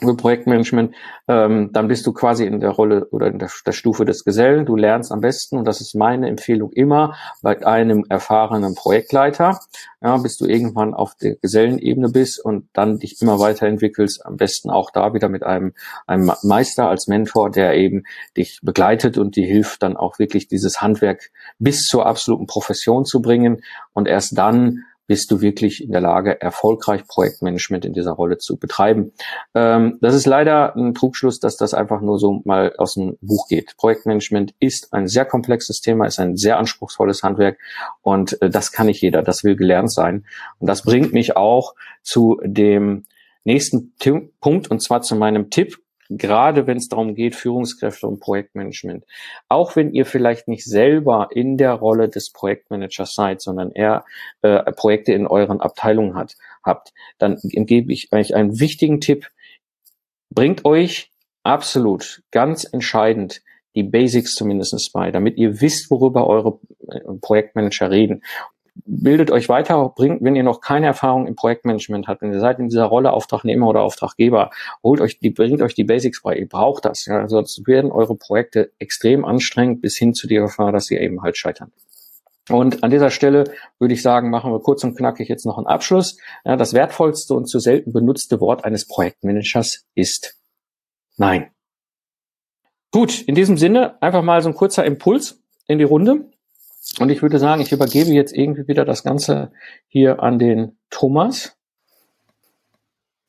über 0.00 0.16
Projektmanagement, 0.16 0.94
ähm, 1.28 1.70
dann 1.72 1.88
bist 1.88 2.06
du 2.06 2.12
quasi 2.12 2.44
in 2.44 2.60
der 2.60 2.70
Rolle 2.70 3.06
oder 3.10 3.28
in 3.28 3.38
der, 3.38 3.50
der, 3.64 3.72
Stufe 3.72 4.04
des 4.04 4.24
Gesellen. 4.24 4.66
Du 4.66 4.74
lernst 4.74 5.12
am 5.12 5.20
besten, 5.20 5.58
und 5.58 5.64
das 5.66 5.80
ist 5.80 5.94
meine 5.94 6.28
Empfehlung 6.28 6.72
immer, 6.72 7.14
bei 7.42 7.64
einem 7.64 8.04
erfahrenen 8.08 8.74
Projektleiter, 8.74 9.60
ja, 10.00 10.16
bis 10.16 10.36
du 10.36 10.46
irgendwann 10.46 10.94
auf 10.94 11.14
der 11.14 11.36
Gesellenebene 11.36 12.08
bist 12.08 12.44
und 12.44 12.68
dann 12.72 12.98
dich 12.98 13.20
immer 13.20 13.38
weiterentwickelst, 13.38 14.26
am 14.26 14.36
besten 14.36 14.70
auch 14.70 14.90
da 14.90 15.14
wieder 15.14 15.28
mit 15.28 15.44
einem, 15.44 15.72
einem 16.06 16.32
Meister 16.42 16.88
als 16.88 17.06
Mentor, 17.06 17.50
der 17.50 17.74
eben 17.74 18.04
dich 18.36 18.60
begleitet 18.62 19.18
und 19.18 19.36
dir 19.36 19.46
hilft, 19.46 19.82
dann 19.82 19.96
auch 19.96 20.18
wirklich 20.18 20.48
dieses 20.48 20.80
Handwerk 20.80 21.30
bis 21.58 21.86
zur 21.86 22.06
absoluten 22.06 22.46
Profession 22.46 23.04
zu 23.04 23.22
bringen 23.22 23.62
und 23.92 24.08
erst 24.08 24.36
dann 24.36 24.84
bist 25.06 25.30
du 25.30 25.40
wirklich 25.40 25.82
in 25.82 25.92
der 25.92 26.00
Lage, 26.00 26.40
erfolgreich 26.40 27.06
Projektmanagement 27.06 27.84
in 27.84 27.92
dieser 27.92 28.12
Rolle 28.12 28.38
zu 28.38 28.58
betreiben. 28.58 29.12
Ähm, 29.54 29.98
das 30.00 30.14
ist 30.14 30.26
leider 30.26 30.76
ein 30.76 30.94
Trugschluss, 30.94 31.40
dass 31.40 31.56
das 31.56 31.74
einfach 31.74 32.00
nur 32.00 32.18
so 32.18 32.40
mal 32.44 32.74
aus 32.78 32.94
dem 32.94 33.16
Buch 33.20 33.48
geht. 33.48 33.76
Projektmanagement 33.76 34.54
ist 34.60 34.92
ein 34.92 35.08
sehr 35.08 35.24
komplexes 35.24 35.80
Thema, 35.80 36.06
ist 36.06 36.20
ein 36.20 36.36
sehr 36.36 36.58
anspruchsvolles 36.58 37.22
Handwerk 37.22 37.58
und 38.00 38.40
äh, 38.40 38.48
das 38.48 38.72
kann 38.72 38.86
nicht 38.86 39.02
jeder, 39.02 39.22
das 39.22 39.44
will 39.44 39.56
gelernt 39.56 39.92
sein. 39.92 40.24
Und 40.58 40.66
das 40.68 40.82
bringt 40.82 41.12
mich 41.12 41.36
auch 41.36 41.74
zu 42.02 42.40
dem 42.44 43.04
nächsten 43.44 43.92
Punkt 44.40 44.70
und 44.70 44.80
zwar 44.80 45.02
zu 45.02 45.16
meinem 45.16 45.50
Tipp 45.50 45.81
gerade 46.18 46.66
wenn 46.66 46.76
es 46.76 46.88
darum 46.88 47.14
geht, 47.14 47.34
Führungskräfte 47.34 48.06
und 48.06 48.20
Projektmanagement. 48.20 49.04
Auch 49.48 49.76
wenn 49.76 49.92
ihr 49.92 50.06
vielleicht 50.06 50.48
nicht 50.48 50.64
selber 50.64 51.28
in 51.30 51.56
der 51.56 51.72
Rolle 51.72 52.08
des 52.08 52.30
Projektmanagers 52.32 53.14
seid, 53.14 53.40
sondern 53.42 53.72
eher 53.72 54.04
äh, 54.42 54.70
Projekte 54.72 55.12
in 55.12 55.26
euren 55.26 55.60
Abteilungen 55.60 56.14
hat, 56.14 56.36
habt, 56.64 56.92
dann 57.18 57.38
gebe 57.42 57.92
ich 57.92 58.12
euch 58.12 58.34
einen 58.34 58.60
wichtigen 58.60 59.00
Tipp. 59.00 59.28
Bringt 60.30 60.64
euch 60.64 61.10
absolut 61.42 62.22
ganz 62.30 62.64
entscheidend 62.64 63.42
die 63.74 63.82
Basics 63.82 64.34
zumindestens 64.34 64.90
bei, 64.92 65.10
damit 65.10 65.38
ihr 65.38 65.60
wisst, 65.60 65.90
worüber 65.90 66.26
eure 66.26 66.58
äh, 66.88 67.00
Projektmanager 67.20 67.90
reden 67.90 68.22
bildet 68.74 69.30
euch 69.30 69.48
weiter, 69.48 69.92
bringt, 69.94 70.22
wenn 70.22 70.36
ihr 70.36 70.42
noch 70.42 70.60
keine 70.60 70.86
Erfahrung 70.86 71.26
im 71.26 71.34
Projektmanagement 71.34 72.08
habt, 72.08 72.22
wenn 72.22 72.32
ihr 72.32 72.40
seid 72.40 72.58
in 72.58 72.68
dieser 72.68 72.84
Rolle 72.84 73.12
Auftragnehmer 73.12 73.68
oder 73.68 73.82
Auftraggeber, 73.82 74.50
holt 74.82 75.00
euch 75.00 75.18
die, 75.18 75.30
bringt 75.30 75.60
euch 75.62 75.74
die 75.74 75.84
Basics 75.84 76.22
bei. 76.22 76.36
Ihr 76.36 76.48
braucht 76.48 76.84
das, 76.84 77.04
ja, 77.06 77.28
sonst 77.28 77.66
werden 77.66 77.92
eure 77.92 78.16
Projekte 78.16 78.72
extrem 78.78 79.24
anstrengend 79.24 79.82
bis 79.82 79.96
hin 79.96 80.14
zu 80.14 80.26
der 80.26 80.42
Gefahr, 80.42 80.72
dass 80.72 80.86
sie 80.86 80.96
eben 80.96 81.22
halt 81.22 81.36
scheitern. 81.36 81.72
Und 82.48 82.82
an 82.82 82.90
dieser 82.90 83.10
Stelle 83.10 83.44
würde 83.78 83.94
ich 83.94 84.02
sagen, 84.02 84.30
machen 84.30 84.50
wir 84.50 84.60
kurz 84.60 84.82
und 84.82 84.96
knackig 84.96 85.28
jetzt 85.28 85.46
noch 85.46 85.58
einen 85.58 85.68
Abschluss. 85.68 86.18
Ja, 86.44 86.56
das 86.56 86.74
wertvollste 86.74 87.34
und 87.34 87.46
zu 87.46 87.60
selten 87.60 87.92
benutzte 87.92 88.40
Wort 88.40 88.64
eines 88.64 88.88
Projektmanagers 88.88 89.86
ist 89.94 90.42
Nein. 91.16 91.50
Gut, 92.90 93.22
in 93.22 93.34
diesem 93.34 93.56
Sinne 93.56 94.00
einfach 94.02 94.22
mal 94.22 94.42
so 94.42 94.48
ein 94.48 94.54
kurzer 94.54 94.84
Impuls 94.84 95.42
in 95.66 95.78
die 95.78 95.84
Runde. 95.84 96.30
Und 96.98 97.10
ich 97.10 97.22
würde 97.22 97.38
sagen, 97.38 97.62
ich 97.62 97.72
übergebe 97.72 98.10
jetzt 98.10 98.36
irgendwie 98.36 98.66
wieder 98.66 98.84
das 98.84 99.02
Ganze 99.02 99.52
hier 99.86 100.22
an 100.22 100.38
den 100.38 100.78
Thomas. 100.90 101.56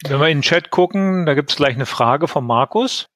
Wenn 0.03 0.19
wir 0.19 0.27
in 0.27 0.39
den 0.39 0.43
Chat 0.43 0.69
gucken, 0.69 1.25
da 1.25 1.33
gibt 1.33 1.51
es 1.51 1.55
gleich 1.55 1.75
eine 1.75 1.85
Frage 1.85 2.27
von 2.27 2.45
Markus. 2.45 3.07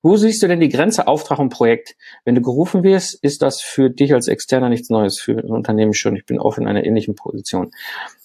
Wo 0.00 0.16
siehst 0.16 0.42
du 0.42 0.46
denn 0.46 0.60
die 0.60 0.68
Grenze 0.68 1.08
Auftrag 1.08 1.40
und 1.40 1.48
Projekt? 1.48 1.96
Wenn 2.24 2.36
du 2.36 2.40
gerufen 2.40 2.84
wirst, 2.84 3.14
ist 3.22 3.42
das 3.42 3.60
für 3.60 3.90
dich 3.90 4.14
als 4.14 4.28
Externer 4.28 4.68
nichts 4.68 4.90
Neues, 4.90 5.20
für 5.20 5.32
ein 5.32 5.50
Unternehmen 5.50 5.92
schon. 5.92 6.14
Ich 6.14 6.24
bin 6.24 6.38
auch 6.38 6.56
in 6.56 6.68
einer 6.68 6.84
ähnlichen 6.84 7.16
Position. 7.16 7.72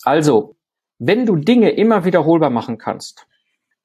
Also, 0.03 0.55
wenn 0.99 1.25
du 1.25 1.35
Dinge 1.35 1.71
immer 1.71 2.05
wiederholbar 2.05 2.51
machen 2.51 2.77
kannst, 2.77 3.25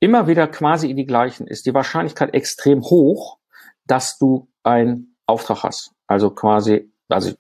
immer 0.01 0.27
wieder 0.27 0.47
quasi 0.47 0.91
in 0.91 0.97
die 0.97 1.07
gleichen, 1.07 1.47
ist 1.47 1.65
die 1.65 1.75
Wahrscheinlichkeit 1.75 2.35
extrem 2.35 2.83
hoch, 2.83 3.39
dass 3.87 4.19
du 4.19 4.49
einen 4.63 5.17
Auftrag 5.27 5.63
hast. 5.63 5.93
Also 6.07 6.31
quasi 6.31 6.93
also 7.11 7.37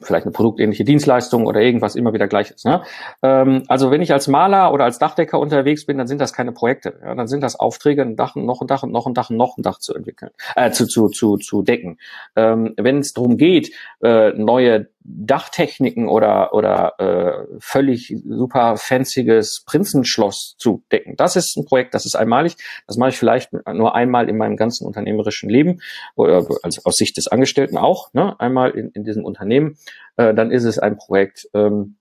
vielleicht 0.00 0.26
eine 0.26 0.32
produktähnliche 0.32 0.84
Dienstleistung 0.84 1.46
oder 1.46 1.60
irgendwas 1.60 1.96
immer 1.96 2.12
wieder 2.12 2.28
gleich 2.28 2.50
ist. 2.50 2.64
Ne? 2.64 2.82
Ähm, 3.22 3.64
also 3.68 3.90
wenn 3.90 4.00
ich 4.00 4.12
als 4.12 4.28
Maler 4.28 4.72
oder 4.72 4.84
als 4.84 4.98
Dachdecker 4.98 5.38
unterwegs 5.38 5.86
bin, 5.86 5.98
dann 5.98 6.06
sind 6.06 6.20
das 6.20 6.32
keine 6.32 6.52
Projekte. 6.52 7.00
Ja? 7.02 7.14
Dann 7.14 7.26
sind 7.26 7.42
das 7.42 7.58
Aufträge, 7.58 8.02
ein 8.02 8.16
Dach, 8.16 8.36
noch 8.36 8.60
ein 8.60 8.66
Dach 8.66 8.82
und 8.82 8.92
noch 8.92 9.06
ein 9.06 9.14
Dach 9.14 9.30
und 9.30 9.36
noch 9.36 9.56
ein 9.56 9.62
Dach 9.62 9.78
zu 9.78 9.94
entwickeln, 9.94 10.30
äh, 10.54 10.70
zu, 10.70 10.86
zu, 10.86 11.08
zu, 11.08 11.36
zu 11.36 11.62
decken. 11.62 11.98
Ähm, 12.36 12.74
wenn 12.76 12.98
es 12.98 13.12
darum 13.12 13.36
geht, 13.36 13.72
äh, 14.02 14.30
neue 14.30 14.88
Dachtechniken 15.10 16.06
oder, 16.06 16.52
oder 16.52 16.94
äh, 16.98 17.56
völlig 17.60 18.14
super 18.28 18.76
fancyes 18.76 19.64
Prinzenschloss 19.64 20.56
zu 20.58 20.82
decken. 20.92 21.16
Das 21.16 21.34
ist 21.34 21.56
ein 21.56 21.64
Projekt, 21.64 21.94
das 21.94 22.04
ist 22.04 22.14
einmalig. 22.14 22.56
Das 22.86 22.98
mache 22.98 23.10
ich 23.10 23.18
vielleicht 23.18 23.50
nur 23.52 23.94
einmal 23.94 24.28
in 24.28 24.36
meinem 24.36 24.56
ganzen 24.56 24.86
unternehmerischen 24.86 25.48
Leben, 25.48 25.80
oder 26.14 26.46
also 26.62 26.82
aus 26.84 26.96
Sicht 26.96 27.16
des 27.16 27.28
Angestellten 27.28 27.78
auch, 27.78 28.12
ne? 28.12 28.38
einmal 28.38 28.70
in, 28.70 28.90
in 28.90 29.04
diesem 29.04 29.24
Unternehmen. 29.24 29.78
Äh, 30.16 30.34
dann 30.34 30.50
ist 30.50 30.64
es 30.64 30.78
ein 30.78 30.96
Projekt, 30.96 31.48
ähm, 31.54 31.98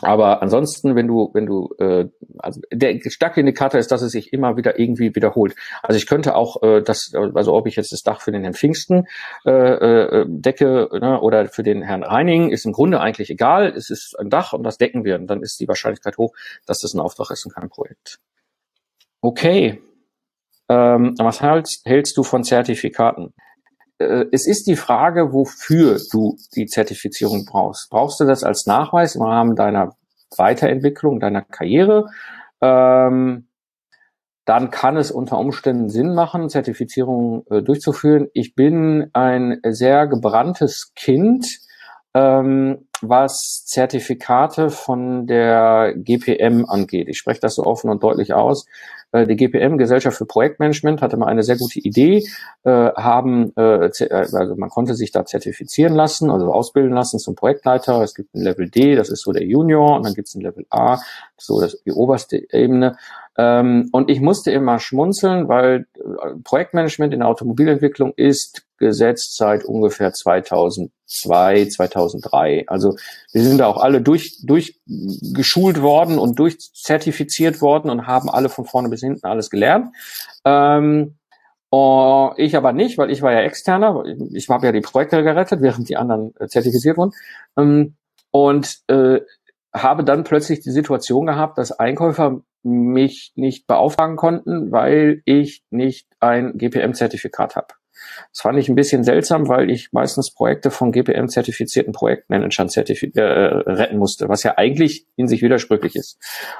aber 0.00 0.42
ansonsten, 0.42 0.94
wenn 0.94 1.08
du, 1.08 1.30
wenn 1.34 1.46
du, 1.46 1.74
äh, 1.78 2.08
also 2.38 2.60
der 2.72 3.00
starke 3.10 3.40
Indikator 3.40 3.80
ist, 3.80 3.90
dass 3.90 4.02
es 4.02 4.12
sich 4.12 4.32
immer 4.32 4.56
wieder 4.56 4.78
irgendwie 4.78 5.14
wiederholt. 5.16 5.56
Also 5.82 5.98
ich 5.98 6.06
könnte 6.06 6.36
auch 6.36 6.62
äh, 6.62 6.82
das, 6.82 7.12
also 7.14 7.52
ob 7.52 7.66
ich 7.66 7.74
jetzt 7.74 7.90
das 7.90 8.02
Dach 8.02 8.20
für 8.20 8.30
den 8.30 8.42
Herrn 8.42 8.54
Pfingsten 8.54 9.08
äh, 9.44 9.50
äh, 9.50 10.24
decke 10.28 10.88
ne, 10.92 11.20
oder 11.20 11.48
für 11.48 11.64
den 11.64 11.82
Herrn 11.82 12.04
Reining, 12.04 12.50
ist 12.50 12.64
im 12.64 12.72
Grunde 12.72 13.00
eigentlich 13.00 13.28
egal. 13.28 13.72
Es 13.76 13.90
ist 13.90 14.16
ein 14.16 14.30
Dach 14.30 14.52
und 14.52 14.62
das 14.62 14.78
decken 14.78 15.04
wir. 15.04 15.16
Und 15.16 15.26
dann 15.26 15.42
ist 15.42 15.58
die 15.58 15.66
Wahrscheinlichkeit 15.66 16.16
hoch, 16.16 16.32
dass 16.64 16.78
das 16.78 16.94
ein 16.94 17.00
Auftrag 17.00 17.32
ist 17.32 17.44
und 17.44 17.54
kein 17.54 17.68
Projekt. 17.68 18.20
Okay. 19.20 19.82
Ähm, 20.68 21.14
was 21.18 21.42
hältst, 21.42 21.84
hältst 21.86 22.16
du 22.16 22.22
von 22.22 22.44
Zertifikaten? 22.44 23.34
Äh, 23.98 24.26
es 24.32 24.46
ist 24.46 24.66
die 24.66 24.76
Frage, 24.76 25.32
wofür 25.32 25.98
du 26.10 26.36
die 26.54 26.66
Zertifizierung 26.66 27.44
brauchst. 27.44 27.90
Brauchst 27.90 28.20
du 28.20 28.24
das 28.24 28.44
als 28.44 28.66
Nachweis 28.66 29.14
im 29.14 29.22
Rahmen 29.22 29.56
deiner 29.56 29.96
Weiterentwicklung, 30.36 31.20
deiner 31.20 31.42
Karriere? 31.42 32.06
Ähm, 32.60 33.48
dann 34.44 34.70
kann 34.70 34.96
es 34.96 35.10
unter 35.10 35.38
Umständen 35.38 35.90
Sinn 35.90 36.14
machen, 36.14 36.48
Zertifizierung 36.48 37.44
äh, 37.50 37.62
durchzuführen. 37.62 38.28
Ich 38.32 38.54
bin 38.54 39.10
ein 39.12 39.60
sehr 39.62 40.06
gebranntes 40.06 40.92
Kind, 40.94 41.46
ähm, 42.14 42.87
was 43.02 43.64
Zertifikate 43.64 44.70
von 44.70 45.26
der 45.26 45.94
GPM 45.96 46.64
angeht. 46.66 47.08
Ich 47.08 47.18
spreche 47.18 47.40
das 47.40 47.54
so 47.54 47.64
offen 47.64 47.90
und 47.90 48.02
deutlich 48.02 48.34
aus. 48.34 48.66
Äh, 49.12 49.26
die 49.26 49.36
GPM, 49.36 49.78
Gesellschaft 49.78 50.18
für 50.18 50.26
Projektmanagement, 50.26 51.00
hatte 51.00 51.16
mal 51.16 51.26
eine 51.26 51.42
sehr 51.42 51.56
gute 51.56 51.78
Idee, 51.80 52.26
äh, 52.64 52.70
haben, 52.70 53.52
äh, 53.56 53.90
also 54.10 54.56
man 54.56 54.68
konnte 54.68 54.94
sich 54.94 55.12
da 55.12 55.24
zertifizieren 55.24 55.94
lassen, 55.94 56.30
also 56.30 56.52
ausbilden 56.52 56.92
lassen 56.92 57.18
zum 57.18 57.34
Projektleiter. 57.34 58.02
Es 58.02 58.14
gibt 58.14 58.34
ein 58.34 58.42
Level 58.42 58.68
D, 58.68 58.96
das 58.96 59.08
ist 59.08 59.22
so 59.22 59.32
der 59.32 59.44
Junior, 59.44 59.96
und 59.96 60.04
dann 60.04 60.14
gibt 60.14 60.28
es 60.28 60.34
ein 60.34 60.42
Level 60.42 60.66
A, 60.70 60.98
so 61.38 61.60
das 61.60 61.82
die 61.84 61.92
oberste 61.92 62.36
Ebene. 62.52 62.96
Ähm, 63.36 63.88
und 63.92 64.10
ich 64.10 64.20
musste 64.20 64.50
immer 64.50 64.80
schmunzeln, 64.80 65.48
weil 65.48 65.86
äh, 65.94 66.34
Projektmanagement 66.42 67.14
in 67.14 67.20
der 67.20 67.28
Automobilentwicklung 67.28 68.12
ist 68.16 68.66
gesetzt 68.78 69.36
seit 69.36 69.64
ungefähr 69.64 70.12
2002, 70.12 71.66
2003. 71.66 72.64
Also 72.66 72.96
wir 73.32 73.42
sind 73.42 73.58
da 73.58 73.66
auch 73.66 73.76
alle 73.76 74.00
durch, 74.00 74.38
durchgeschult 74.44 75.82
worden 75.82 76.18
und 76.18 76.38
durchzertifiziert 76.38 77.60
worden 77.60 77.90
und 77.90 78.06
haben 78.06 78.28
alle 78.30 78.48
von 78.48 78.64
vorne 78.64 78.88
bis 78.88 79.00
hinten 79.00 79.26
alles 79.26 79.50
gelernt. 79.50 79.94
Ähm, 80.44 81.16
uh, 81.72 82.30
ich 82.36 82.56
aber 82.56 82.72
nicht, 82.72 82.98
weil 82.98 83.10
ich 83.10 83.22
war 83.22 83.32
ja 83.32 83.40
externer. 83.40 84.04
Ich 84.32 84.48
habe 84.48 84.66
ja 84.66 84.72
die 84.72 84.80
Projekte 84.80 85.22
gerettet, 85.22 85.60
während 85.60 85.88
die 85.88 85.96
anderen 85.96 86.34
äh, 86.38 86.46
zertifiziert 86.46 86.96
wurden. 86.96 87.12
Ähm, 87.56 87.94
und 88.30 88.78
äh, 88.88 89.20
habe 89.82 90.04
dann 90.04 90.24
plötzlich 90.24 90.60
die 90.60 90.70
Situation 90.70 91.26
gehabt, 91.26 91.58
dass 91.58 91.72
Einkäufer 91.72 92.40
mich 92.62 93.32
nicht 93.36 93.66
beauftragen 93.66 94.16
konnten, 94.16 94.72
weil 94.72 95.22
ich 95.24 95.62
nicht 95.70 96.08
ein 96.20 96.56
GPM-Zertifikat 96.56 97.56
habe. 97.56 97.68
Das 98.32 98.42
fand 98.42 98.58
ich 98.58 98.68
ein 98.68 98.74
bisschen 98.74 99.04
seltsam, 99.04 99.48
weil 99.48 99.70
ich 99.70 99.92
meistens 99.92 100.32
Projekte 100.32 100.70
von 100.70 100.92
GPM-zertifizierten 100.92 101.92
Projektmanagern 101.92 102.68
zertifi 102.68 103.12
äh, 103.14 103.20
retten 103.20 103.98
musste, 103.98 104.28
was 104.28 104.42
ja 104.42 104.56
eigentlich 104.56 105.06
in 105.16 105.28
sich 105.28 105.42
widersprüchlich 105.42 105.96
ist. 105.96 106.18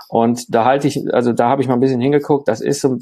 Und 0.09 0.53
da 0.55 0.65
halte 0.65 0.89
ich, 0.89 1.13
also 1.13 1.33
da 1.33 1.49
habe 1.49 1.63
ich 1.63 1.69
mal 1.69 1.75
ein 1.75 1.81
bisschen 1.81 2.01
hingeguckt, 2.01 2.49
das 2.49 2.61
ist 2.61 2.81
so, 2.81 2.99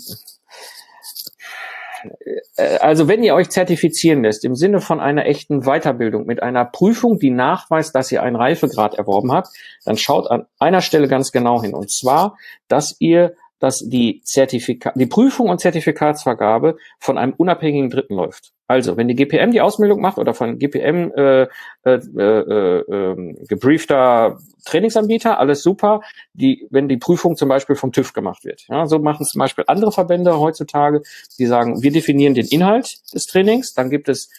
also 2.80 3.08
wenn 3.08 3.22
ihr 3.22 3.34
euch 3.34 3.50
zertifizieren 3.50 4.22
lässt 4.22 4.44
im 4.44 4.54
Sinne 4.54 4.80
von 4.80 5.00
einer 5.00 5.26
echten 5.26 5.62
Weiterbildung 5.62 6.26
mit 6.26 6.42
einer 6.42 6.64
Prüfung, 6.64 7.18
die 7.18 7.30
nachweist, 7.30 7.94
dass 7.94 8.10
ihr 8.12 8.22
einen 8.22 8.36
Reifegrad 8.36 8.94
erworben 8.94 9.32
habt, 9.32 9.48
dann 9.84 9.96
schaut 9.96 10.30
an 10.30 10.46
einer 10.58 10.80
Stelle 10.80 11.08
ganz 11.08 11.32
genau 11.32 11.62
hin. 11.62 11.74
Und 11.74 11.90
zwar, 11.90 12.36
dass 12.68 12.96
ihr 12.98 13.34
dass 13.58 13.78
die 13.78 14.20
Zertifikat, 14.22 14.94
die 14.96 15.06
Prüfung 15.06 15.48
und 15.48 15.60
Zertifikatsvergabe 15.60 16.76
von 16.98 17.18
einem 17.18 17.34
unabhängigen 17.36 17.90
Dritten 17.90 18.14
läuft. 18.14 18.52
Also, 18.68 18.96
wenn 18.96 19.06
die 19.06 19.14
GPM 19.14 19.52
die 19.52 19.60
Ausbildung 19.60 20.00
macht 20.00 20.18
oder 20.18 20.34
von 20.34 20.58
GPM 20.58 21.12
äh, 21.16 21.42
äh, 21.42 21.48
äh, 21.84 22.78
äh, 22.80 23.34
gebriefter 23.48 24.38
Trainingsanbieter, 24.64 25.38
alles 25.38 25.62
super. 25.62 26.00
Die, 26.32 26.66
wenn 26.70 26.88
die 26.88 26.96
Prüfung 26.96 27.36
zum 27.36 27.48
Beispiel 27.48 27.76
vom 27.76 27.92
TÜV 27.92 28.12
gemacht 28.12 28.44
wird. 28.44 28.66
Ja, 28.68 28.86
so 28.86 28.98
machen 28.98 29.24
zum 29.24 29.38
Beispiel 29.38 29.64
andere 29.68 29.92
Verbände 29.92 30.38
heutzutage, 30.40 31.02
die 31.38 31.46
sagen, 31.46 31.82
wir 31.82 31.92
definieren 31.92 32.34
den 32.34 32.46
Inhalt 32.46 32.98
des 33.14 33.26
Trainings, 33.26 33.72
dann 33.72 33.88
gibt 33.88 34.08
es 34.08 34.30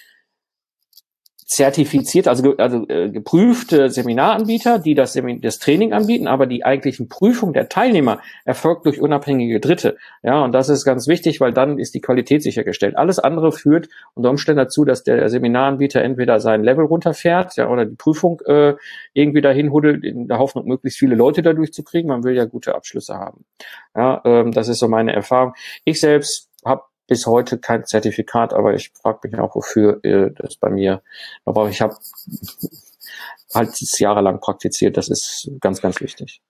zertifiziert, 1.47 2.27
also, 2.27 2.57
also 2.57 2.85
äh, 2.89 3.09
geprüfte 3.09 3.89
Seminaranbieter, 3.89 4.79
die 4.79 4.95
das, 4.95 5.17
das 5.41 5.59
Training 5.59 5.93
anbieten, 5.93 6.27
aber 6.27 6.45
die 6.45 6.65
eigentlichen 6.65 7.07
Prüfung 7.07 7.53
der 7.53 7.69
Teilnehmer 7.69 8.19
erfolgt 8.43 8.85
durch 8.85 9.01
unabhängige 9.01 9.61
Dritte. 9.61 9.95
Ja, 10.23 10.43
und 10.43 10.51
das 10.51 10.67
ist 10.67 10.83
ganz 10.83 11.07
wichtig, 11.07 11.39
weil 11.39 11.53
dann 11.53 11.79
ist 11.79 11.95
die 11.95 12.01
Qualität 12.01 12.43
sichergestellt. 12.43 12.97
Alles 12.97 13.17
andere 13.19 13.53
führt 13.53 13.87
unter 14.13 14.29
Umständen 14.29 14.57
dazu, 14.57 14.83
dass 14.83 15.03
der 15.03 15.29
Seminaranbieter 15.29 16.01
entweder 16.01 16.41
sein 16.41 16.65
Level 16.65 16.83
runterfährt, 16.83 17.55
ja, 17.55 17.69
oder 17.69 17.85
die 17.85 17.95
Prüfung 17.95 18.41
äh, 18.45 18.73
irgendwie 19.13 19.41
dahin 19.41 19.71
huddelt, 19.71 20.03
in 20.03 20.27
der 20.27 20.39
Hoffnung, 20.39 20.67
möglichst 20.67 20.99
viele 20.99 21.15
Leute 21.15 21.41
dadurch 21.43 21.71
zu 21.71 21.81
kriegen. 21.81 22.09
Man 22.09 22.25
will 22.25 22.35
ja 22.35 22.43
gute 22.43 22.75
Abschlüsse 22.75 23.13
haben. 23.15 23.45
Ja, 23.95 24.21
ähm, 24.25 24.51
das 24.51 24.67
ist 24.67 24.79
so 24.79 24.89
meine 24.89 25.13
Erfahrung. 25.13 25.53
Ich 25.85 26.01
selbst 26.01 26.49
bis 27.07 27.25
heute 27.25 27.57
kein 27.57 27.85
Zertifikat, 27.85 28.53
aber 28.53 28.73
ich 28.73 28.91
frage 28.91 29.27
mich 29.27 29.39
auch, 29.39 29.55
wofür 29.55 30.03
äh, 30.03 30.31
das 30.35 30.57
bei 30.57 30.69
mir. 30.69 31.01
Aber 31.45 31.69
ich 31.69 31.81
habe 31.81 31.95
halt 33.53 33.71
jahrelang 33.99 34.39
praktiziert. 34.39 34.97
Das 34.97 35.09
ist 35.09 35.49
ganz, 35.61 35.81
ganz 35.81 36.01
wichtig. 36.01 36.41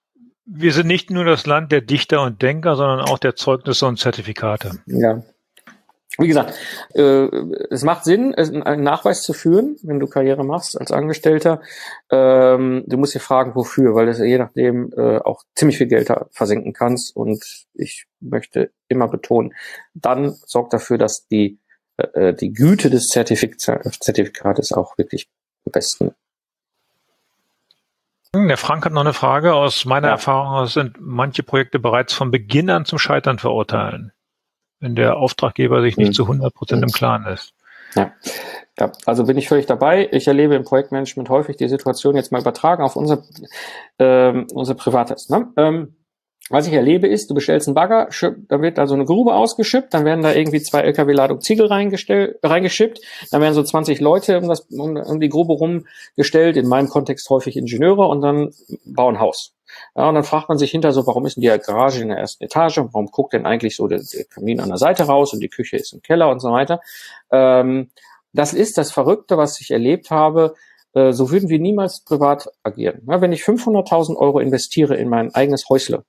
Wir 0.46 0.74
sind 0.74 0.88
nicht 0.88 1.12
nur 1.12 1.26
das 1.26 1.46
Land 1.46 1.72
der 1.72 1.82
Dichter 1.82 2.22
und 2.22 2.42
Denker, 2.42 2.76
sondern 2.76 3.02
auch 3.02 3.20
der 3.20 3.36
Zeugnisse 3.36 3.86
und 3.86 4.00
Zertifikate. 4.00 4.80
Ja, 4.86 5.22
wie 6.18 6.28
gesagt, 6.28 6.54
äh, 6.96 7.28
es 7.70 7.84
macht 7.84 8.04
Sinn, 8.04 8.34
einen 8.36 8.84
Nachweis 8.84 9.22
zu 9.22 9.34
führen, 9.34 9.78
wenn 9.84 10.00
du 10.00 10.08
Karriere 10.08 10.44
machst 10.44 10.80
als 10.80 10.92
Angestellter. 10.92 11.62
Ähm, 12.10 12.84
du 12.88 12.98
musst 12.98 13.14
dir 13.14 13.20
fragen, 13.20 13.56
wofür, 13.56 13.94
weil 13.94 14.08
das 14.08 14.20
je 14.20 14.38
nachdem 14.38 14.92
äh, 14.98 15.18
auch 15.18 15.44
ziemlich 15.56 15.78
viel 15.78 15.88
Geld 15.88 16.12
versenken 16.32 16.74
kannst. 16.74 17.16
Und 17.16 17.66
ich 17.74 18.06
möchte 18.20 18.72
immer 18.88 19.08
betonen, 19.08 19.54
dann 19.94 20.36
sorgt 20.46 20.74
dafür, 20.74 20.98
dass 20.98 21.28
die, 21.28 21.60
äh, 21.98 22.34
die 22.34 22.52
Güte 22.52 22.90
des 22.90 23.08
Zertifik 23.08 23.60
Zertifikates 23.60 24.72
auch 24.72 24.98
wirklich 24.98 25.30
am 25.66 25.72
besten 25.72 26.12
der 28.36 28.58
Frank 28.58 28.86
hat 28.86 28.94
noch 28.94 29.02
eine 29.02 29.14
Frage. 29.14 29.56
Aus 29.56 29.86
meiner 29.86 30.10
ja. 30.10 30.14
Erfahrung 30.14 30.68
sind 30.68 30.98
manche 31.00 31.42
Projekte 31.42 31.80
bereits 31.80 32.14
von 32.14 32.30
Beginn 32.30 32.70
an 32.70 32.86
zum 32.86 33.00
Scheitern 33.00 33.40
verurteilen 33.40 34.12
wenn 34.80 34.96
der 34.96 35.18
Auftraggeber 35.18 35.82
sich 35.82 35.98
nicht 35.98 36.10
mhm. 36.10 36.14
zu 36.14 36.24
100 36.24 36.54
Prozent 36.54 36.84
im 36.84 36.92
Klaren 36.92 37.26
ist. 37.26 37.54
Ja. 37.96 38.12
ja, 38.80 38.92
also 39.06 39.26
bin 39.26 39.38
ich 39.38 39.48
völlig 39.48 39.66
dabei. 39.66 40.10
Ich 40.12 40.28
erlebe 40.28 40.56
im 40.56 40.64
Projektmanagement 40.64 41.30
häufig 41.30 41.58
die 41.58 41.70
Situation 41.70 42.16
jetzt 42.16 42.32
mal 42.32 42.42
übertragen 42.42 42.84
auf 42.84 42.96
unser, 42.96 43.24
ähm, 43.98 44.48
unser 44.54 44.76
Privates. 44.76 45.30
Ne? 45.30 45.48
Ähm, 45.58 45.96
was 46.50 46.68
ich 46.68 46.74
erlebe 46.74 47.08
ist, 47.08 47.30
du 47.30 47.36
bestellst 47.36 47.68
einen 47.68 47.76
Bagger, 47.76 48.08
da 48.48 48.62
wird 48.62 48.78
da 48.78 48.88
so 48.88 48.94
eine 48.94 49.04
Grube 49.04 49.34
ausgeschippt, 49.34 49.94
dann 49.94 50.06
werden 50.06 50.22
da 50.22 50.34
irgendwie 50.34 50.62
zwei 50.62 50.80
LKW-Ladung 50.80 51.42
Ziegel 51.42 51.68
reingeschippt, 51.68 53.02
dann 53.32 53.42
werden 53.42 53.54
so 53.54 53.64
20 53.64 54.00
Leute 54.00 54.40
um, 54.40 54.48
das, 54.48 54.62
um, 54.72 54.96
um 54.96 55.20
die 55.20 55.28
Grube 55.28 55.54
rumgestellt, 55.54 56.56
in 56.56 56.68
meinem 56.68 56.88
Kontext 56.88 57.30
häufig 57.30 57.58
Ingenieure 57.58 58.08
und 58.08 58.22
dann 58.22 58.52
bauen 58.86 59.20
Haus. 59.20 59.57
Ja, 59.96 60.10
und 60.10 60.16
dann 60.16 60.24
fragt 60.24 60.50
man 60.50 60.58
sich 60.58 60.72
hinter 60.72 60.92
so, 60.92 61.08
warum 61.08 61.26
ist 61.26 61.38
denn 61.38 61.42
die 61.42 61.48
Garage 61.48 62.02
in 62.02 62.10
der 62.10 62.18
ersten 62.18 62.44
Etage? 62.44 62.78
Warum 62.78 63.08
guckt 63.08 63.34
denn 63.34 63.46
eigentlich 63.46 63.76
so 63.76 63.88
der, 63.88 64.00
der 64.00 64.26
Kamin 64.26 64.60
an 64.60 64.70
der 64.70 64.78
Seite 64.78 65.04
raus 65.04 65.34
und 65.34 65.40
die 65.40 65.50
Küche 65.50 65.78
ist 65.78 65.94
im 65.94 66.02
Keller 66.02 66.30
und 66.30 66.40
so 66.40 66.52
weiter? 66.52 66.82
Ähm, 67.32 67.90
das 68.34 68.54
ist 68.54 68.78
das 68.78 68.92
Verrückte, 68.92 69.38
was 69.38 69.60
ich 69.62 69.72
erlebt 69.72 70.12
habe. 70.12 70.56
Äh, 70.94 71.12
so 71.12 71.32
würden 71.32 71.50
wir 71.50 71.60
niemals 71.60 72.02
privat 72.02 72.50
agieren. 72.64 73.02
Ja, 73.08 73.22
wenn 73.22 73.32
ich 73.32 73.44
500.000 73.44 74.16
Euro 74.16 74.40
investiere 74.40 74.96
in 74.96 75.10
mein 75.10 75.34
eigenes 75.34 75.70
Häusle, 75.70 76.04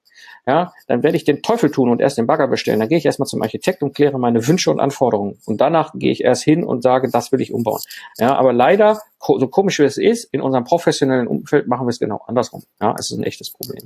ja, 0.49 0.73
dann 0.87 1.03
werde 1.03 1.19
ich 1.19 1.25
den 1.25 1.43
Teufel 1.43 1.71
tun 1.71 1.91
und 1.91 2.01
erst 2.01 2.17
den 2.17 2.27
Bagger 2.27 2.49
bestellen. 2.49 2.81
Dann 2.81 2.89
gehe 2.89 2.97
ich 2.97 3.05
erstmal 3.05 3.27
zum 3.27 3.43
Architekt 3.43 3.83
und 3.83 3.95
kläre 3.95 4.19
meine 4.19 4.49
Wünsche 4.49 4.71
und 4.71 4.81
Anforderungen. 4.81 5.39
Und 5.45 5.61
danach 5.61 5.93
gehe 5.93 6.11
ich 6.11 6.25
erst 6.25 6.43
hin 6.43 6.65
und 6.65 6.83
sage, 6.83 7.11
das 7.11 7.33
will 7.33 7.43
ich 7.43 7.53
umbauen. 7.53 7.83
Ja, 8.17 8.35
aber 8.35 8.55
leider, 8.55 8.99
so 9.21 9.47
komisch 9.49 9.79
wie 9.79 9.85
es 9.85 9.99
ist, 9.99 10.25
in 10.33 10.41
unserem 10.41 10.65
professionellen 10.65 11.27
Umfeld 11.27 11.69
machen 11.69 11.87
wir 11.87 11.91
es 11.91 11.99
genau 11.99 12.23
andersrum. 12.27 12.63
Ja, 12.81 12.95
es 12.99 13.11
ist 13.11 13.19
ein 13.19 13.25
echtes 13.25 13.51
Problem. 13.51 13.85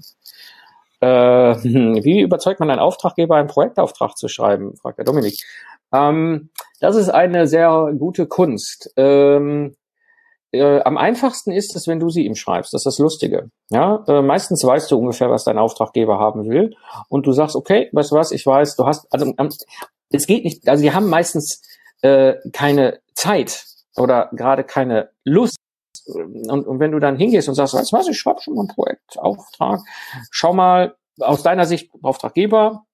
Äh, 1.01 1.07
wie 2.05 2.21
überzeugt 2.21 2.61
man 2.61 2.71
einen 2.71 2.79
Auftraggeber, 2.79 3.35
einen 3.35 3.49
Projektauftrag 3.49 4.17
zu 4.17 4.29
schreiben? 4.29 4.77
fragt 4.77 4.99
der 4.99 5.05
Dominik. 5.05 5.43
Ähm, 5.93 6.51
das 6.79 6.95
ist 6.95 7.09
eine 7.09 7.49
sehr 7.49 7.93
gute 7.99 8.27
Kunst. 8.27 8.93
Ähm, 8.97 9.75
äh, 10.53 10.83
am 10.83 10.99
einfachsten 10.99 11.51
ist 11.51 11.75
es, 11.77 11.87
wenn 11.89 11.99
du 11.99 12.11
sie 12.11 12.27
ihm 12.27 12.35
schreibst. 12.35 12.73
Das 12.75 12.81
ist 12.81 12.85
das 12.87 12.99
Lustige. 12.99 13.51
Ja, 13.71 14.05
äh, 14.07 14.23
meistens 14.23 14.65
weißt 14.65 14.91
du 14.91 14.99
ungefähr, 14.99 15.31
was 15.31 15.45
dein 15.45 15.59
Auftraggeber 15.59 16.19
haben 16.19 16.49
will, 16.49 16.77
und 17.09 17.27
du 17.27 17.33
sagst, 17.33 17.57
okay, 17.57 17.89
weißt 17.93 18.13
du 18.13 18.17
was? 18.17 18.33
Ich 18.33 18.47
weiß, 18.47 18.77
du 18.77 18.87
hast, 18.87 19.07
also 19.13 19.33
ähm, 19.39 19.49
es 20.11 20.27
geht 20.27 20.45
nicht. 20.45 20.69
Also 20.69 20.83
die 20.83 20.93
haben 20.93 21.09
meistens 21.09 21.63
äh, 22.03 22.35
keine 22.53 23.01
Zeit 23.15 23.65
oder 23.97 24.29
gerade 24.33 24.65
keine 24.65 25.11
Lust. 25.25 25.57
Und, 26.07 26.67
und 26.67 26.81
wenn 26.81 26.93
du 26.93 26.99
dann 26.99 27.17
hingehst 27.17 27.49
und 27.49 27.55
sagst, 27.55 27.75
weißt 27.75 27.93
du 27.93 27.97
was? 27.97 28.09
Ich 28.09 28.19
schreibe 28.19 28.41
schon 28.41 28.55
mal 28.55 28.63
einen 28.63 28.69
Projektauftrag. 28.69 29.81
Schau 30.31 30.53
mal 30.53 30.97
aus 31.21 31.43
deiner 31.43 31.67
Sicht 31.67 31.91
Auftraggeber, 32.03 32.85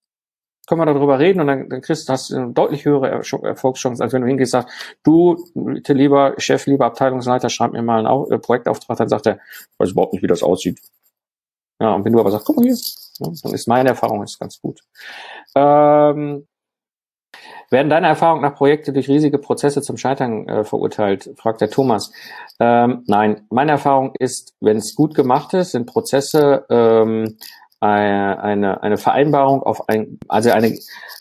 können 0.69 0.81
wir 0.81 0.85
darüber 0.85 1.19
reden 1.19 1.41
und 1.41 1.47
dann, 1.47 1.67
dann 1.67 1.81
kriegst 1.81 2.07
du 2.07 2.13
hast 2.13 2.31
eine 2.31 2.53
deutlich 2.53 2.85
höhere 2.85 3.21
Erfolgschancen, 3.43 4.03
als 4.03 4.13
wenn 4.13 4.21
du 4.21 4.27
hingehst 4.27 4.51
sagst, 4.51 4.69
du, 5.03 5.35
lieber 5.87 6.35
Chef, 6.37 6.67
lieber 6.67 6.85
Abteilungsleiter, 6.85 7.49
schreib 7.49 7.73
mir 7.73 7.81
mal 7.81 8.05
einen 8.05 8.31
äh, 8.31 8.37
Projektauftrag, 8.37 8.97
dann 8.97 9.09
sagt 9.09 9.27
er, 9.27 9.39
weiß 9.79 9.91
überhaupt 9.91 10.13
nicht, 10.13 10.21
wie 10.21 10.27
das 10.27 10.43
aussieht. 10.43 10.79
Ja, 11.81 11.95
und 11.95 12.05
wenn 12.05 12.13
du 12.13 12.19
aber 12.19 12.31
sagst, 12.31 12.45
guck 12.45 12.57
mal 12.57 12.65
hier, 12.65 12.75
ja, 12.75 13.31
dann 13.43 13.53
ist 13.53 13.67
meine 13.67 13.89
Erfahrung 13.89 14.23
ist 14.23 14.39
ganz 14.39 14.61
gut. 14.61 14.79
Ähm, 15.55 16.45
werden 17.69 17.89
deine 17.89 18.07
Erfahrungen 18.07 18.41
nach 18.41 18.55
Projekte 18.55 18.93
durch 18.93 19.07
riesige 19.07 19.37
Prozesse 19.37 19.81
zum 19.81 19.97
Scheitern 19.97 20.47
äh, 20.47 20.63
verurteilt? 20.63 21.29
fragt 21.37 21.61
der 21.61 21.69
Thomas. 21.69 22.11
Ähm, 22.59 23.03
nein, 23.07 23.45
meine 23.49 23.71
Erfahrung 23.71 24.13
ist, 24.17 24.55
wenn 24.59 24.77
es 24.77 24.95
gut 24.95 25.13
gemacht 25.13 25.53
ist, 25.53 25.71
sind 25.71 25.85
Prozesse 25.85 26.65
ähm, 26.69 27.37
eine, 27.87 28.83
eine 28.83 28.97
Vereinbarung 28.97 29.63
auf 29.63 29.87
ein, 29.87 30.19
also 30.27 30.51
eine, 30.51 30.77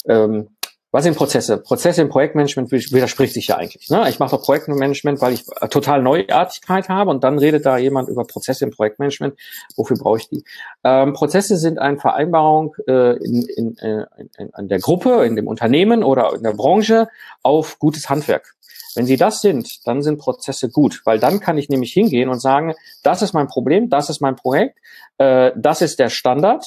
ähm, 0.09 0.49
was 0.91 1.05
sind 1.05 1.17
Prozesse? 1.17 1.59
Prozesse 1.59 2.01
im 2.01 2.09
Projektmanagement 2.09 2.73
widerspricht 2.73 3.35
sich 3.35 3.49
ja 3.49 3.57
eigentlich. 3.57 3.91
Ne? 3.91 4.09
Ich 4.09 4.19
mache 4.19 4.37
doch 4.37 4.43
Projektmanagement, 4.43 5.21
weil 5.21 5.35
ich 5.35 5.45
total 5.71 6.03
Neuartigkeit 6.03 6.89
habe 6.89 7.11
und 7.11 7.23
dann 7.25 7.39
redet 7.39 7.67
da 7.67 7.77
jemand 7.77 8.09
über 8.09 8.25
Prozesse 8.25 8.65
im 8.65 8.71
Projektmanagement. 8.71 9.39
Wofür 9.77 9.99
brauche 9.99 10.19
ich 10.19 10.29
die? 10.31 10.45
Ähm, 10.85 11.13
Prozesse 11.13 11.59
sind 11.59 11.79
eine 11.79 11.99
Vereinbarung 11.99 12.75
äh, 12.87 13.17
in, 13.19 13.43
in, 13.55 13.77
äh, 13.79 14.07
in, 14.39 14.51
in 14.59 14.69
der 14.69 14.79
Gruppe, 14.79 15.27
in 15.27 15.37
dem 15.37 15.47
Unternehmen 15.47 16.03
oder 16.03 16.33
in 16.35 16.43
der 16.43 16.55
Branche 16.55 17.09
auf 17.43 17.79
gutes 17.79 18.09
Handwerk. 18.09 18.55
Wenn 18.95 19.07
sie 19.07 19.17
das 19.17 19.41
sind, 19.41 19.87
dann 19.87 20.03
sind 20.03 20.19
Prozesse 20.19 20.69
gut, 20.69 21.03
weil 21.05 21.19
dann 21.19 21.41
kann 21.41 21.59
ich 21.59 21.69
nämlich 21.69 21.93
hingehen 21.93 22.29
und 22.29 22.41
sagen, 22.41 22.75
das 23.03 23.23
ist 23.23 23.33
mein 23.33 23.49
Problem, 23.49 23.89
das 23.89 24.11
ist 24.11 24.21
mein 24.21 24.37
Projekt, 24.37 24.79
äh, 25.19 25.53
das 25.57 25.83
ist 25.83 25.99
der 25.99 26.11
Standard 26.11 26.65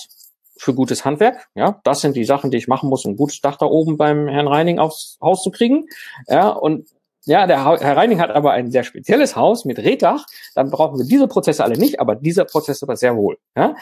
für 0.57 0.73
gutes 0.73 1.05
Handwerk. 1.05 1.47
Ja, 1.55 1.79
das 1.83 2.01
sind 2.01 2.15
die 2.15 2.23
Sachen, 2.23 2.51
die 2.51 2.57
ich 2.57 2.67
machen 2.67 2.89
muss, 2.89 3.05
um 3.05 3.13
ein 3.13 3.17
gutes 3.17 3.41
Dach 3.41 3.57
da 3.57 3.65
oben 3.65 3.97
beim 3.97 4.27
Herrn 4.27 4.47
Reining 4.47 4.79
aufs 4.79 5.17
Haus 5.21 5.43
zu 5.43 5.51
kriegen. 5.51 5.87
Ja, 6.27 6.49
und 6.49 6.87
ja, 7.25 7.45
der 7.45 7.63
Herr 7.65 7.97
Reining 7.97 8.19
hat 8.19 8.31
aber 8.31 8.51
ein 8.51 8.71
sehr 8.71 8.83
spezielles 8.83 9.35
Haus 9.35 9.65
mit 9.65 9.77
Reddach. 9.77 10.25
Dann 10.55 10.71
brauchen 10.71 10.97
wir 10.97 11.05
diese 11.05 11.27
Prozesse 11.27 11.63
alle 11.63 11.77
nicht, 11.77 11.99
aber 11.99 12.15
dieser 12.15 12.45
Prozess 12.45 12.81
aber 12.81 12.95
sehr 12.95 13.15
wohl. 13.15 13.37
Ja, 13.55 13.75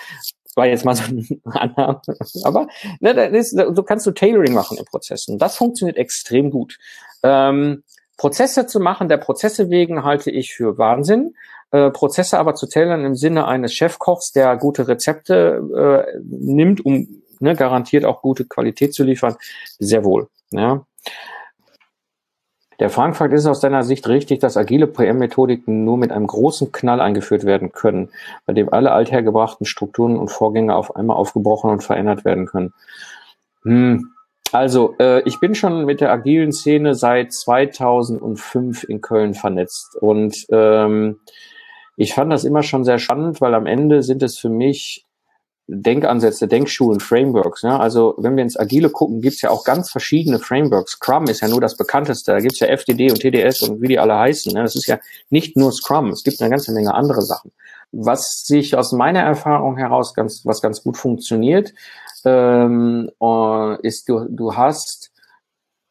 war 0.56 0.68
jetzt 0.68 0.86
mal 0.86 0.96
so 0.96 1.04
ein 1.04 1.42
Annahme. 1.46 2.02
Aber 2.44 2.68
ne, 3.00 3.12
ist, 3.12 3.52
so 3.52 3.84
kannst 3.84 4.06
du 4.06 4.12
Tailoring 4.12 4.54
machen 4.54 4.78
im 4.78 4.86
Prozess. 4.86 5.28
Und 5.28 5.40
Das 5.42 5.56
funktioniert 5.56 5.98
extrem 5.98 6.52
gut. 6.52 6.78
Ähm, 7.24 7.84
Prozesse 8.20 8.68
zu 8.68 8.82
machen, 8.82 9.08
der 9.08 9.16
Prozesse 9.16 9.70
wegen 9.70 10.04
halte 10.04 10.30
ich 10.30 10.54
für 10.54 10.78
Wahnsinn. 10.78 11.36
Äh, 11.72 11.90
Prozesse 11.90 12.38
aber 12.38 12.54
zu 12.54 12.68
tailoren 12.68 13.06
im 13.06 13.16
Sinne 13.16 13.48
eines 13.48 13.74
Chefkochs, 13.74 14.34
der 14.34 14.58
gute 14.58 14.90
Rezepte 14.90 16.06
äh, 16.14 16.20
nimmt, 16.22 16.86
um 16.86 17.24
ne, 17.40 17.56
garantiert 17.56 18.04
auch 18.04 18.22
gute 18.22 18.44
Qualität 18.44 18.94
zu 18.94 19.06
liefern, 19.06 19.38
sehr 19.80 20.04
wohl. 20.04 20.28
Ja. 20.52 20.86
Der 22.82 22.90
Frankfurt 22.90 23.32
ist 23.32 23.46
aus 23.46 23.62
deiner 23.62 23.84
Sicht 23.84 24.06
richtig, 24.10 24.40
dass 24.40 24.58
agile 24.58 24.88
PM-Methodiken 24.88 25.86
nur 25.86 25.98
mit 25.98 26.12
einem 26.12 26.28
großen 26.28 26.74
Knall 26.74 27.00
eingeführt 27.00 27.46
werden 27.46 27.72
können, 27.72 28.10
bei 28.46 28.52
dem 28.52 28.74
alle 28.74 28.92
althergebrachten 28.92 29.66
Strukturen 29.66 30.18
und 30.18 30.30
Vorgänge 30.30 30.76
auf 30.76 30.94
einmal 30.94 31.16
aufgebrochen 31.16 31.72
und 31.72 31.86
verändert 31.86 32.26
werden 32.26 32.48
können. 32.48 32.74
Hm, 33.64 34.12
Also, 34.52 34.96
äh, 35.00 35.22
ich 35.28 35.40
bin 35.40 35.56
schon 35.56 35.86
mit 35.86 36.02
der 36.02 36.12
agilen 36.12 36.52
Szene 36.52 36.96
seit 36.96 37.34
2005 37.34 38.84
in 38.84 39.02
Köln 39.02 39.34
vernetzt 39.34 39.96
und 40.02 40.46
ähm, 40.52 41.20
ich 41.98 42.14
fand 42.14 42.32
das 42.32 42.46
immer 42.46 42.64
schon 42.64 42.86
sehr 42.86 42.98
spannend, 42.98 43.42
weil 43.42 43.54
am 43.54 43.66
Ende 43.66 44.04
sind 44.04 44.24
es 44.24 44.40
für 44.40 44.50
mich 44.50 45.06
Denkansätze, 45.72 46.48
Denkschulen, 46.48 47.00
Frameworks. 47.00 47.62
Ja? 47.62 47.78
Also 47.78 48.16
wenn 48.18 48.36
wir 48.36 48.44
ins 48.44 48.58
Agile 48.58 48.90
gucken, 48.90 49.22
gibt's 49.22 49.42
ja 49.42 49.52
auch 49.52 49.64
ganz 49.64 49.92
verschiedene 49.92 50.40
Frameworks. 50.40 50.94
Scrum 50.94 51.26
ist 51.26 51.42
ja 51.42 51.48
nur 51.48 51.62
das 51.62 51.78
bekannteste. 51.78 52.32
Da 52.32 52.40
gibt's 52.40 52.60
ja 52.60 52.68
FDD 52.68 53.12
und 53.12 53.20
TDS 53.20 53.62
und 53.64 53.82
wie 53.82 53.90
die 53.90 54.00
alle 54.00 54.18
heißen. 54.18 54.54
Ne? 54.54 54.64
Das 54.64 54.76
ist 54.76 54.88
ja 54.88 54.98
nicht 55.30 55.58
nur 55.58 55.72
Scrum. 55.72 56.10
Es 56.10 56.24
gibt 56.24 56.42
eine 56.42 56.50
ganze 56.50 56.72
Menge 56.72 56.94
andere 56.94 57.22
Sachen. 57.22 57.52
Was 57.92 58.46
sich 58.46 58.76
aus 58.76 58.92
meiner 58.94 59.22
Erfahrung 59.22 59.78
heraus 59.78 60.14
ganz, 60.14 60.46
was 60.46 60.62
ganz 60.62 60.84
gut 60.84 60.98
funktioniert, 60.98 61.74
ähm, 62.26 63.10
äh, 63.22 63.88
ist, 63.88 64.10
du, 64.10 64.26
du 64.30 64.56
hast 64.56 65.12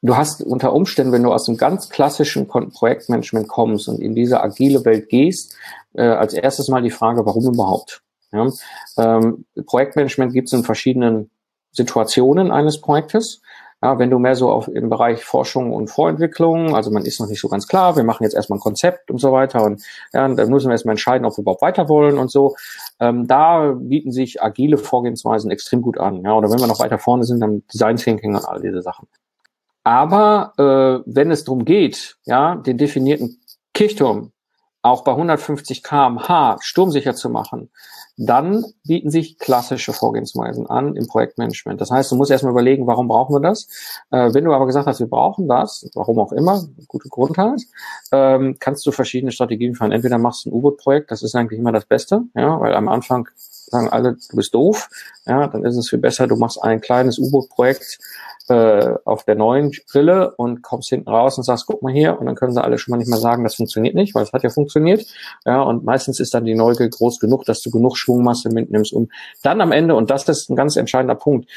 du 0.03 0.17
hast 0.17 0.43
unter 0.43 0.73
Umständen, 0.73 1.13
wenn 1.13 1.23
du 1.23 1.33
aus 1.33 1.45
dem 1.45 1.57
ganz 1.57 1.89
klassischen 1.89 2.47
Projektmanagement 2.47 3.49
kommst 3.49 3.89
und 3.89 4.01
in 4.01 4.15
diese 4.15 4.41
agile 4.41 4.85
Welt 4.85 5.09
gehst, 5.09 5.57
äh, 5.95 6.03
als 6.03 6.35
erstes 6.35 6.69
mal 6.69 6.83
die 6.83 6.91
Frage, 6.91 7.27
warum 7.27 7.47
überhaupt? 7.47 8.03
Ja? 8.33 8.49
Ähm, 8.97 9.45
Projektmanagement 9.67 10.33
gibt 10.33 10.49
es 10.49 10.53
in 10.53 10.65
verschiedenen 10.65 11.31
Situationen 11.73 12.51
eines 12.51 12.81
Projektes. 12.81 13.41
Ja, 13.81 13.97
wenn 14.01 14.11
du 14.11 14.19
mehr 14.19 14.35
so 14.35 14.51
auf 14.51 14.67
im 14.67 14.91
Bereich 14.91 15.25
Forschung 15.25 15.73
und 15.73 15.89
Vorentwicklung, 15.89 16.75
also 16.75 16.91
man 16.91 17.05
ist 17.05 17.21
noch 17.21 17.29
nicht 17.29 17.41
so 17.41 17.49
ganz 17.49 17.69
klar, 17.69 17.97
wir 17.97 18.03
machen 18.03 18.25
jetzt 18.25 18.35
erstmal 18.35 18.59
ein 18.59 18.61
Konzept 18.61 19.09
und 19.09 19.19
so 19.19 19.31
weiter 19.31 19.63
und 19.63 19.83
ja, 20.13 20.27
dann 20.27 20.51
müssen 20.51 20.69
wir 20.69 20.73
erstmal 20.73 20.95
entscheiden, 20.95 21.25
ob 21.25 21.37
wir 21.37 21.43
überhaupt 21.43 21.63
weiter 21.63 21.89
wollen 21.89 22.19
und 22.19 22.29
so. 22.29 22.57
Ähm, 22.99 23.29
da 23.29 23.77
bieten 23.79 24.11
sich 24.11 24.43
agile 24.43 24.79
Vorgehensweisen 24.79 25.53
extrem 25.53 25.81
gut 25.81 25.99
an. 25.99 26.23
Ja, 26.25 26.35
oder 26.35 26.51
wenn 26.51 26.59
wir 26.59 26.67
noch 26.67 26.81
weiter 26.81 26.99
vorne 26.99 27.23
sind, 27.23 27.39
dann 27.39 27.63
Design 27.73 27.97
Thinking 27.97 28.35
und 28.35 28.45
all 28.45 28.61
diese 28.61 28.83
Sachen. 28.83 29.07
Aber 29.85 30.53
äh, 30.59 31.03
wenn 31.07 31.31
es 31.31 31.45
darum 31.45 31.65
geht, 31.65 32.19
ja, 32.25 32.57
den 32.57 32.79
definierten 32.79 33.41
Kirchturm 33.75 34.33
auch 34.83 35.03
bei 35.03 35.13
150 35.13 35.83
kmh 35.83 36.59
sturmsicher 36.61 37.15
zu 37.15 37.31
machen, 37.31 37.71
dann 38.17 38.65
bieten 38.85 39.11
sich 39.11 39.39
klassische 39.39 39.93
Vorgehensweisen 39.93 40.67
an 40.67 40.97
im 40.97 41.07
Projektmanagement. 41.07 41.81
Das 41.81 41.91
heißt, 41.91 42.11
du 42.11 42.17
musst 42.17 42.31
erstmal 42.31 42.53
überlegen, 42.53 42.87
warum 42.87 43.07
brauchen 43.07 43.35
wir 43.35 43.41
das? 43.41 43.69
Äh, 44.11 44.35
wenn 44.35 44.45
du 44.45 44.53
aber 44.53 44.67
gesagt 44.67 44.87
hast, 44.87 44.99
wir 44.99 45.07
brauchen 45.07 45.47
das, 45.47 45.89
warum 45.95 46.19
auch 46.19 46.33
immer, 46.33 46.65
gute 46.89 47.09
Grund 47.09 47.39
hast, 47.39 47.69
ähm, 48.11 48.57
kannst 48.59 48.85
du 48.87 48.91
verschiedene 48.91 49.31
Strategien 49.31 49.77
fahren. 49.77 49.93
Entweder 49.93 50.19
machst 50.19 50.45
du 50.45 50.51
ein 50.51 50.53
U-Boot-Projekt, 50.53 51.11
das 51.13 51.23
ist 51.23 51.37
eigentlich 51.37 51.61
immer 51.61 51.73
das 51.73 51.85
Beste, 51.85 52.23
ja, 52.35 52.61
weil 52.61 52.75
am 52.75 52.89
Anfang 52.89 53.29
sagen 53.71 53.89
alle, 53.89 54.17
du 54.31 54.37
bist 54.37 54.55
doof, 54.55 54.89
ja, 55.27 55.47
dann 55.47 55.65
ist 55.65 55.77
es 55.77 55.89
viel 55.89 55.99
besser, 55.99 56.27
du 56.27 56.37
machst 56.37 56.63
ein 56.63 56.81
kleines 56.81 57.19
U-Boot-Projekt, 57.19 57.99
äh, 58.49 58.95
auf 59.05 59.25
der 59.25 59.35
neuen 59.35 59.73
Brille 59.91 60.35
und 60.37 60.63
kommst 60.63 60.89
hinten 60.89 61.11
raus 61.11 61.37
und 61.37 61.45
sagst, 61.45 61.67
guck 61.67 61.83
mal 61.83 61.93
hier, 61.93 62.19
und 62.19 62.27
dann 62.27 62.35
können 62.35 62.53
sie 62.53 62.63
alle 62.63 62.79
schon 62.79 62.93
mal 62.93 62.97
nicht 62.97 63.11
mehr 63.11 63.19
sagen, 63.19 63.45
das 63.45 63.57
funktioniert 63.57 63.95
nicht, 63.95 64.15
weil 64.15 64.23
es 64.23 64.33
hat 64.33 64.43
ja 64.43 64.51
funktioniert. 64.51 65.05
Ja, 65.45 65.61
und 65.63 65.85
meistens 65.85 66.19
ist 66.19 66.33
dann 66.35 66.45
die 66.45 66.55
Neugier 66.55 66.89
groß 66.89 67.21
genug, 67.21 67.45
dass 67.45 67.61
du 67.61 67.71
genug 67.71 67.99
Schwungmasse 67.99 68.49
mitnimmst, 68.49 68.93
um 68.93 69.11
dann 69.43 69.61
am 69.61 69.73
Ende, 69.73 69.95
und 69.95 70.11
das 70.11 70.29
ist 70.29 70.49
ein 70.51 70.57
ganz 70.57 70.77
entscheidender 70.77 71.15
Punkt, 71.15 71.51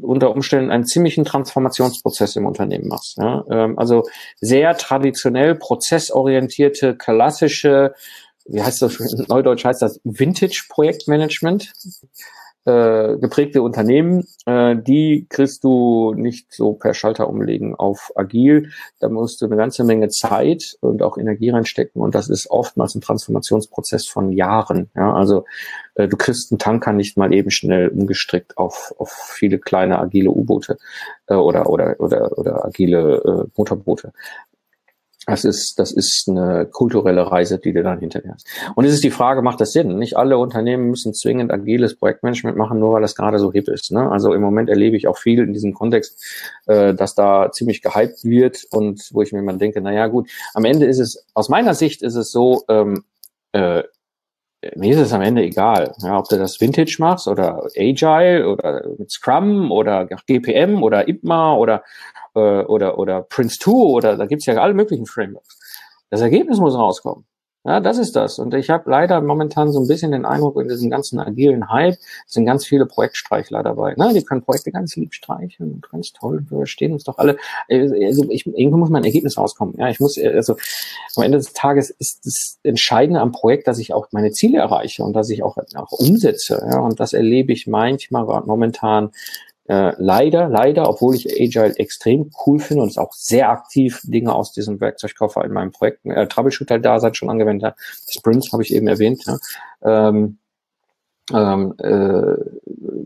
unter 0.00 0.32
Umständen 0.32 0.70
einen 0.70 0.84
ziemlichen 0.84 1.24
Transformationsprozess 1.24 2.36
im 2.36 2.46
Unternehmen 2.46 2.88
machst. 2.88 3.16
Ja? 3.18 3.44
Ähm, 3.50 3.78
also 3.78 4.04
sehr 4.40 4.76
traditionell 4.76 5.54
prozessorientierte, 5.54 6.96
klassische, 6.96 7.94
wie 8.46 8.62
heißt 8.62 8.82
das, 8.82 8.98
Neudeutsch 9.28 9.64
heißt 9.64 9.82
das 9.82 10.00
Vintage-Projektmanagement 10.04 11.72
äh, 12.66 13.16
geprägte 13.16 13.62
Unternehmen, 13.62 14.26
äh, 14.44 14.76
die 14.76 15.26
kriegst 15.30 15.64
du 15.64 16.12
nicht 16.14 16.52
so 16.52 16.74
per 16.74 16.92
Schalter 16.92 17.28
umlegen 17.28 17.74
auf 17.74 18.12
agil. 18.16 18.70
Da 18.98 19.08
musst 19.08 19.40
du 19.40 19.46
eine 19.46 19.56
ganze 19.56 19.82
Menge 19.82 20.08
Zeit 20.08 20.76
und 20.80 21.02
auch 21.02 21.16
Energie 21.16 21.50
reinstecken 21.50 22.02
und 22.02 22.14
das 22.14 22.28
ist 22.28 22.50
oftmals 22.50 22.94
ein 22.94 23.00
Transformationsprozess 23.00 24.06
von 24.06 24.30
Jahren. 24.32 24.90
Ja, 24.94 25.14
also 25.14 25.44
äh, 25.94 26.06
du 26.06 26.16
kriegst 26.18 26.52
einen 26.52 26.58
Tanker 26.58 26.92
nicht 26.92 27.16
mal 27.16 27.32
eben 27.32 27.50
schnell 27.50 27.88
umgestrickt 27.88 28.58
auf, 28.58 28.94
auf 28.98 29.10
viele 29.10 29.58
kleine 29.58 29.98
agile 29.98 30.30
U-Boote 30.30 30.76
äh, 31.28 31.34
oder 31.34 31.70
oder 31.70 31.98
oder 31.98 32.36
oder 32.36 32.64
agile 32.66 33.22
äh, 33.24 33.50
Motorboote. 33.56 34.12
Das 35.30 35.44
ist, 35.44 35.78
das 35.78 35.92
ist 35.92 36.28
eine 36.28 36.66
kulturelle 36.66 37.30
Reise, 37.30 37.58
die 37.58 37.72
du 37.72 37.82
dann 37.82 38.00
hinterher 38.00 38.34
hast. 38.34 38.46
Und 38.74 38.84
es 38.84 38.92
ist 38.92 39.04
die 39.04 39.10
Frage, 39.10 39.42
macht 39.42 39.60
das 39.60 39.72
Sinn? 39.72 39.98
Nicht 39.98 40.16
alle 40.16 40.38
Unternehmen 40.38 40.90
müssen 40.90 41.14
zwingend 41.14 41.52
agiles 41.52 41.96
Projektmanagement 41.96 42.56
machen, 42.56 42.78
nur 42.78 42.92
weil 42.92 43.02
das 43.02 43.14
gerade 43.14 43.38
so 43.38 43.52
hip 43.52 43.68
ist. 43.68 43.92
Ne? 43.92 44.10
Also 44.10 44.34
im 44.34 44.42
Moment 44.42 44.68
erlebe 44.68 44.96
ich 44.96 45.06
auch 45.06 45.18
viel 45.18 45.40
in 45.40 45.52
diesem 45.52 45.74
Kontext, 45.74 46.22
äh, 46.66 46.94
dass 46.94 47.14
da 47.14 47.50
ziemlich 47.52 47.82
gehypt 47.82 48.24
wird 48.24 48.64
und 48.70 49.08
wo 49.12 49.22
ich 49.22 49.32
mir 49.32 49.38
immer 49.38 49.54
denke, 49.54 49.80
na 49.80 49.92
ja, 49.92 50.06
gut, 50.06 50.28
am 50.54 50.64
Ende 50.64 50.86
ist 50.86 50.98
es, 50.98 51.26
aus 51.34 51.48
meiner 51.48 51.74
Sicht 51.74 52.02
ist 52.02 52.16
es 52.16 52.30
so, 52.30 52.64
ähm, 52.68 53.04
äh, 53.52 53.82
mir 54.76 54.92
ist 54.92 55.00
es 55.00 55.12
am 55.12 55.22
Ende 55.22 55.42
egal, 55.42 55.94
ja, 56.02 56.18
ob 56.18 56.28
du 56.28 56.36
das 56.36 56.60
Vintage 56.60 56.96
machst 56.98 57.28
oder 57.28 57.66
Agile 57.76 58.48
oder 58.48 58.82
mit 58.98 59.10
Scrum 59.10 59.70
oder 59.72 60.06
GPM 60.26 60.82
oder 60.82 61.08
IPMA 61.08 61.54
oder 61.56 61.82
äh, 62.34 62.62
oder, 62.64 62.98
oder 62.98 63.22
Prince 63.22 63.58
2 63.58 63.70
oder 63.70 64.16
da 64.16 64.26
gibt's 64.26 64.46
ja 64.46 64.54
alle 64.54 64.74
möglichen 64.74 65.06
Frameworks. 65.06 65.58
Das 66.10 66.20
Ergebnis 66.20 66.58
muss 66.58 66.74
rauskommen. 66.74 67.24
Ja, 67.62 67.78
das 67.78 67.98
ist 67.98 68.16
das. 68.16 68.38
Und 68.38 68.54
ich 68.54 68.70
habe 68.70 68.90
leider 68.90 69.20
momentan 69.20 69.70
so 69.70 69.80
ein 69.80 69.86
bisschen 69.86 70.12
den 70.12 70.24
Eindruck, 70.24 70.58
in 70.58 70.68
diesem 70.68 70.88
ganzen 70.88 71.20
agilen 71.20 71.70
Hype 71.70 71.98
sind 72.26 72.46
ganz 72.46 72.64
viele 72.64 72.86
Projektstreichler 72.86 73.62
dabei. 73.62 73.92
Na, 73.98 74.14
die 74.14 74.24
können 74.24 74.42
Projekte 74.42 74.72
ganz 74.72 74.96
lieb 74.96 75.12
streicheln 75.12 75.74
und 75.74 75.90
ganz 75.90 76.14
toll, 76.14 76.42
wir 76.48 76.58
verstehen 76.58 76.94
uns 76.94 77.04
doch 77.04 77.18
alle. 77.18 77.36
Also 77.68 78.24
ich, 78.30 78.46
irgendwo 78.46 78.78
muss 78.78 78.88
mein 78.88 79.04
Ergebnis 79.04 79.36
rauskommen. 79.36 79.74
Ja, 79.76 79.90
ich 79.90 80.00
muss, 80.00 80.18
also 80.18 80.56
am 81.16 81.22
Ende 81.22 81.36
des 81.36 81.52
Tages 81.52 81.90
ist 81.90 82.24
das 82.24 82.58
Entscheidende 82.62 83.20
am 83.20 83.30
Projekt, 83.30 83.68
dass 83.68 83.78
ich 83.78 83.92
auch 83.92 84.06
meine 84.12 84.30
Ziele 84.30 84.58
erreiche 84.58 85.04
und 85.04 85.12
dass 85.12 85.28
ich 85.28 85.42
auch, 85.42 85.58
auch 85.74 85.92
umsetze. 85.92 86.66
Ja, 86.66 86.80
und 86.80 86.98
das 86.98 87.12
erlebe 87.12 87.52
ich 87.52 87.66
manchmal 87.66 88.24
momentan 88.46 89.10
äh, 89.70 89.94
leider, 89.98 90.48
leider, 90.48 90.88
obwohl 90.88 91.14
ich 91.14 91.30
Agile 91.30 91.76
extrem 91.78 92.32
cool 92.44 92.58
finde 92.58 92.82
und 92.82 92.88
es 92.88 92.98
auch 92.98 93.12
sehr 93.12 93.50
aktiv 93.50 94.00
Dinge 94.02 94.34
aus 94.34 94.50
diesem 94.50 94.80
Werkzeugkoffer 94.80 95.44
in 95.44 95.52
meinem 95.52 95.70
Projekt, 95.70 96.04
äh, 96.06 96.26
Troubleshooter-Dasein 96.26 97.14
schon 97.14 97.30
angewendet 97.30 97.64
habe. 97.64 97.76
Sprints 98.10 98.52
habe 98.52 98.64
ich 98.64 98.74
eben 98.74 98.88
erwähnt. 98.88 99.24
Ja. 99.26 100.08
Ähm, 100.08 100.38
ähm, 101.32 101.74
äh, 101.78 102.36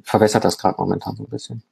verwässert 0.05 0.47
das 0.47 0.57
gerade 0.57 0.77
momentan 0.79 1.17
so 1.17 1.25
ein 1.25 1.29
bisschen. 1.29 1.63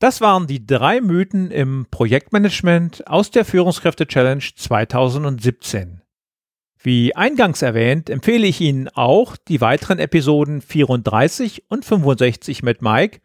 Das 0.00 0.20
waren 0.20 0.48
die 0.48 0.66
drei 0.66 1.00
Mythen 1.00 1.52
im 1.52 1.86
Projektmanagement 1.92 3.06
aus 3.06 3.30
der 3.30 3.44
Führungskräfte 3.44 4.08
Challenge 4.08 4.42
2017. 4.56 5.99
Wie 6.82 7.14
eingangs 7.14 7.60
erwähnt, 7.60 8.08
empfehle 8.08 8.46
ich 8.46 8.60
Ihnen 8.60 8.88
auch 8.88 9.36
die 9.36 9.60
weiteren 9.60 9.98
Episoden 9.98 10.62
34 10.62 11.64
und 11.68 11.84
65 11.84 12.62
mit 12.62 12.80
Mike. 12.80 13.20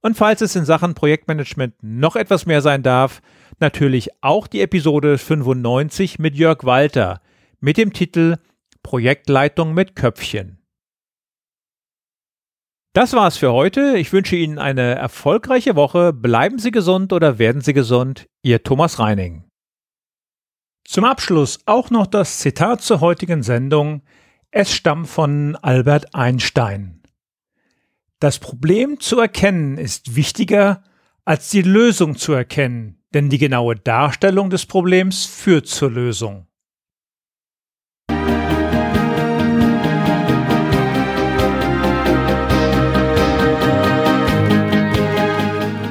Und 0.00 0.16
falls 0.16 0.42
es 0.42 0.54
in 0.54 0.64
Sachen 0.64 0.94
Projektmanagement 0.94 1.74
noch 1.82 2.14
etwas 2.14 2.46
mehr 2.46 2.62
sein 2.62 2.84
darf, 2.84 3.20
natürlich 3.58 4.10
auch 4.20 4.46
die 4.46 4.60
Episode 4.60 5.18
95 5.18 6.20
mit 6.20 6.36
Jörg 6.36 6.62
Walter 6.62 7.20
mit 7.60 7.78
dem 7.78 7.92
Titel 7.92 8.36
Projektleitung 8.82 9.74
mit 9.74 9.96
Köpfchen. 9.96 10.58
Das 12.92 13.12
war's 13.12 13.38
für 13.38 13.52
heute. 13.52 13.96
Ich 13.96 14.12
wünsche 14.12 14.36
Ihnen 14.36 14.58
eine 14.58 14.94
erfolgreiche 14.94 15.74
Woche. 15.74 16.12
Bleiben 16.12 16.60
Sie 16.60 16.70
gesund 16.70 17.12
oder 17.12 17.40
werden 17.40 17.60
Sie 17.60 17.72
gesund. 17.72 18.26
Ihr 18.42 18.62
Thomas 18.62 19.00
Reining. 19.00 19.42
Zum 20.84 21.04
Abschluss 21.04 21.60
auch 21.64 21.90
noch 21.90 22.06
das 22.06 22.38
Zitat 22.38 22.82
zur 22.82 23.00
heutigen 23.00 23.42
Sendung. 23.42 24.02
Es 24.50 24.72
stammt 24.72 25.08
von 25.08 25.56
Albert 25.56 26.14
Einstein. 26.14 27.02
Das 28.20 28.38
Problem 28.38 29.00
zu 29.00 29.18
erkennen 29.18 29.78
ist 29.78 30.14
wichtiger, 30.14 30.84
als 31.24 31.48
die 31.48 31.62
Lösung 31.62 32.16
zu 32.16 32.32
erkennen, 32.32 33.02
denn 33.14 33.30
die 33.30 33.38
genaue 33.38 33.76
Darstellung 33.76 34.50
des 34.50 34.66
Problems 34.66 35.24
führt 35.24 35.66
zur 35.66 35.90
Lösung. 35.90 36.46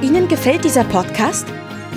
Ihnen 0.02 0.28
gefällt 0.30 0.64
dieser 0.64 0.84
Podcast? 0.84 1.48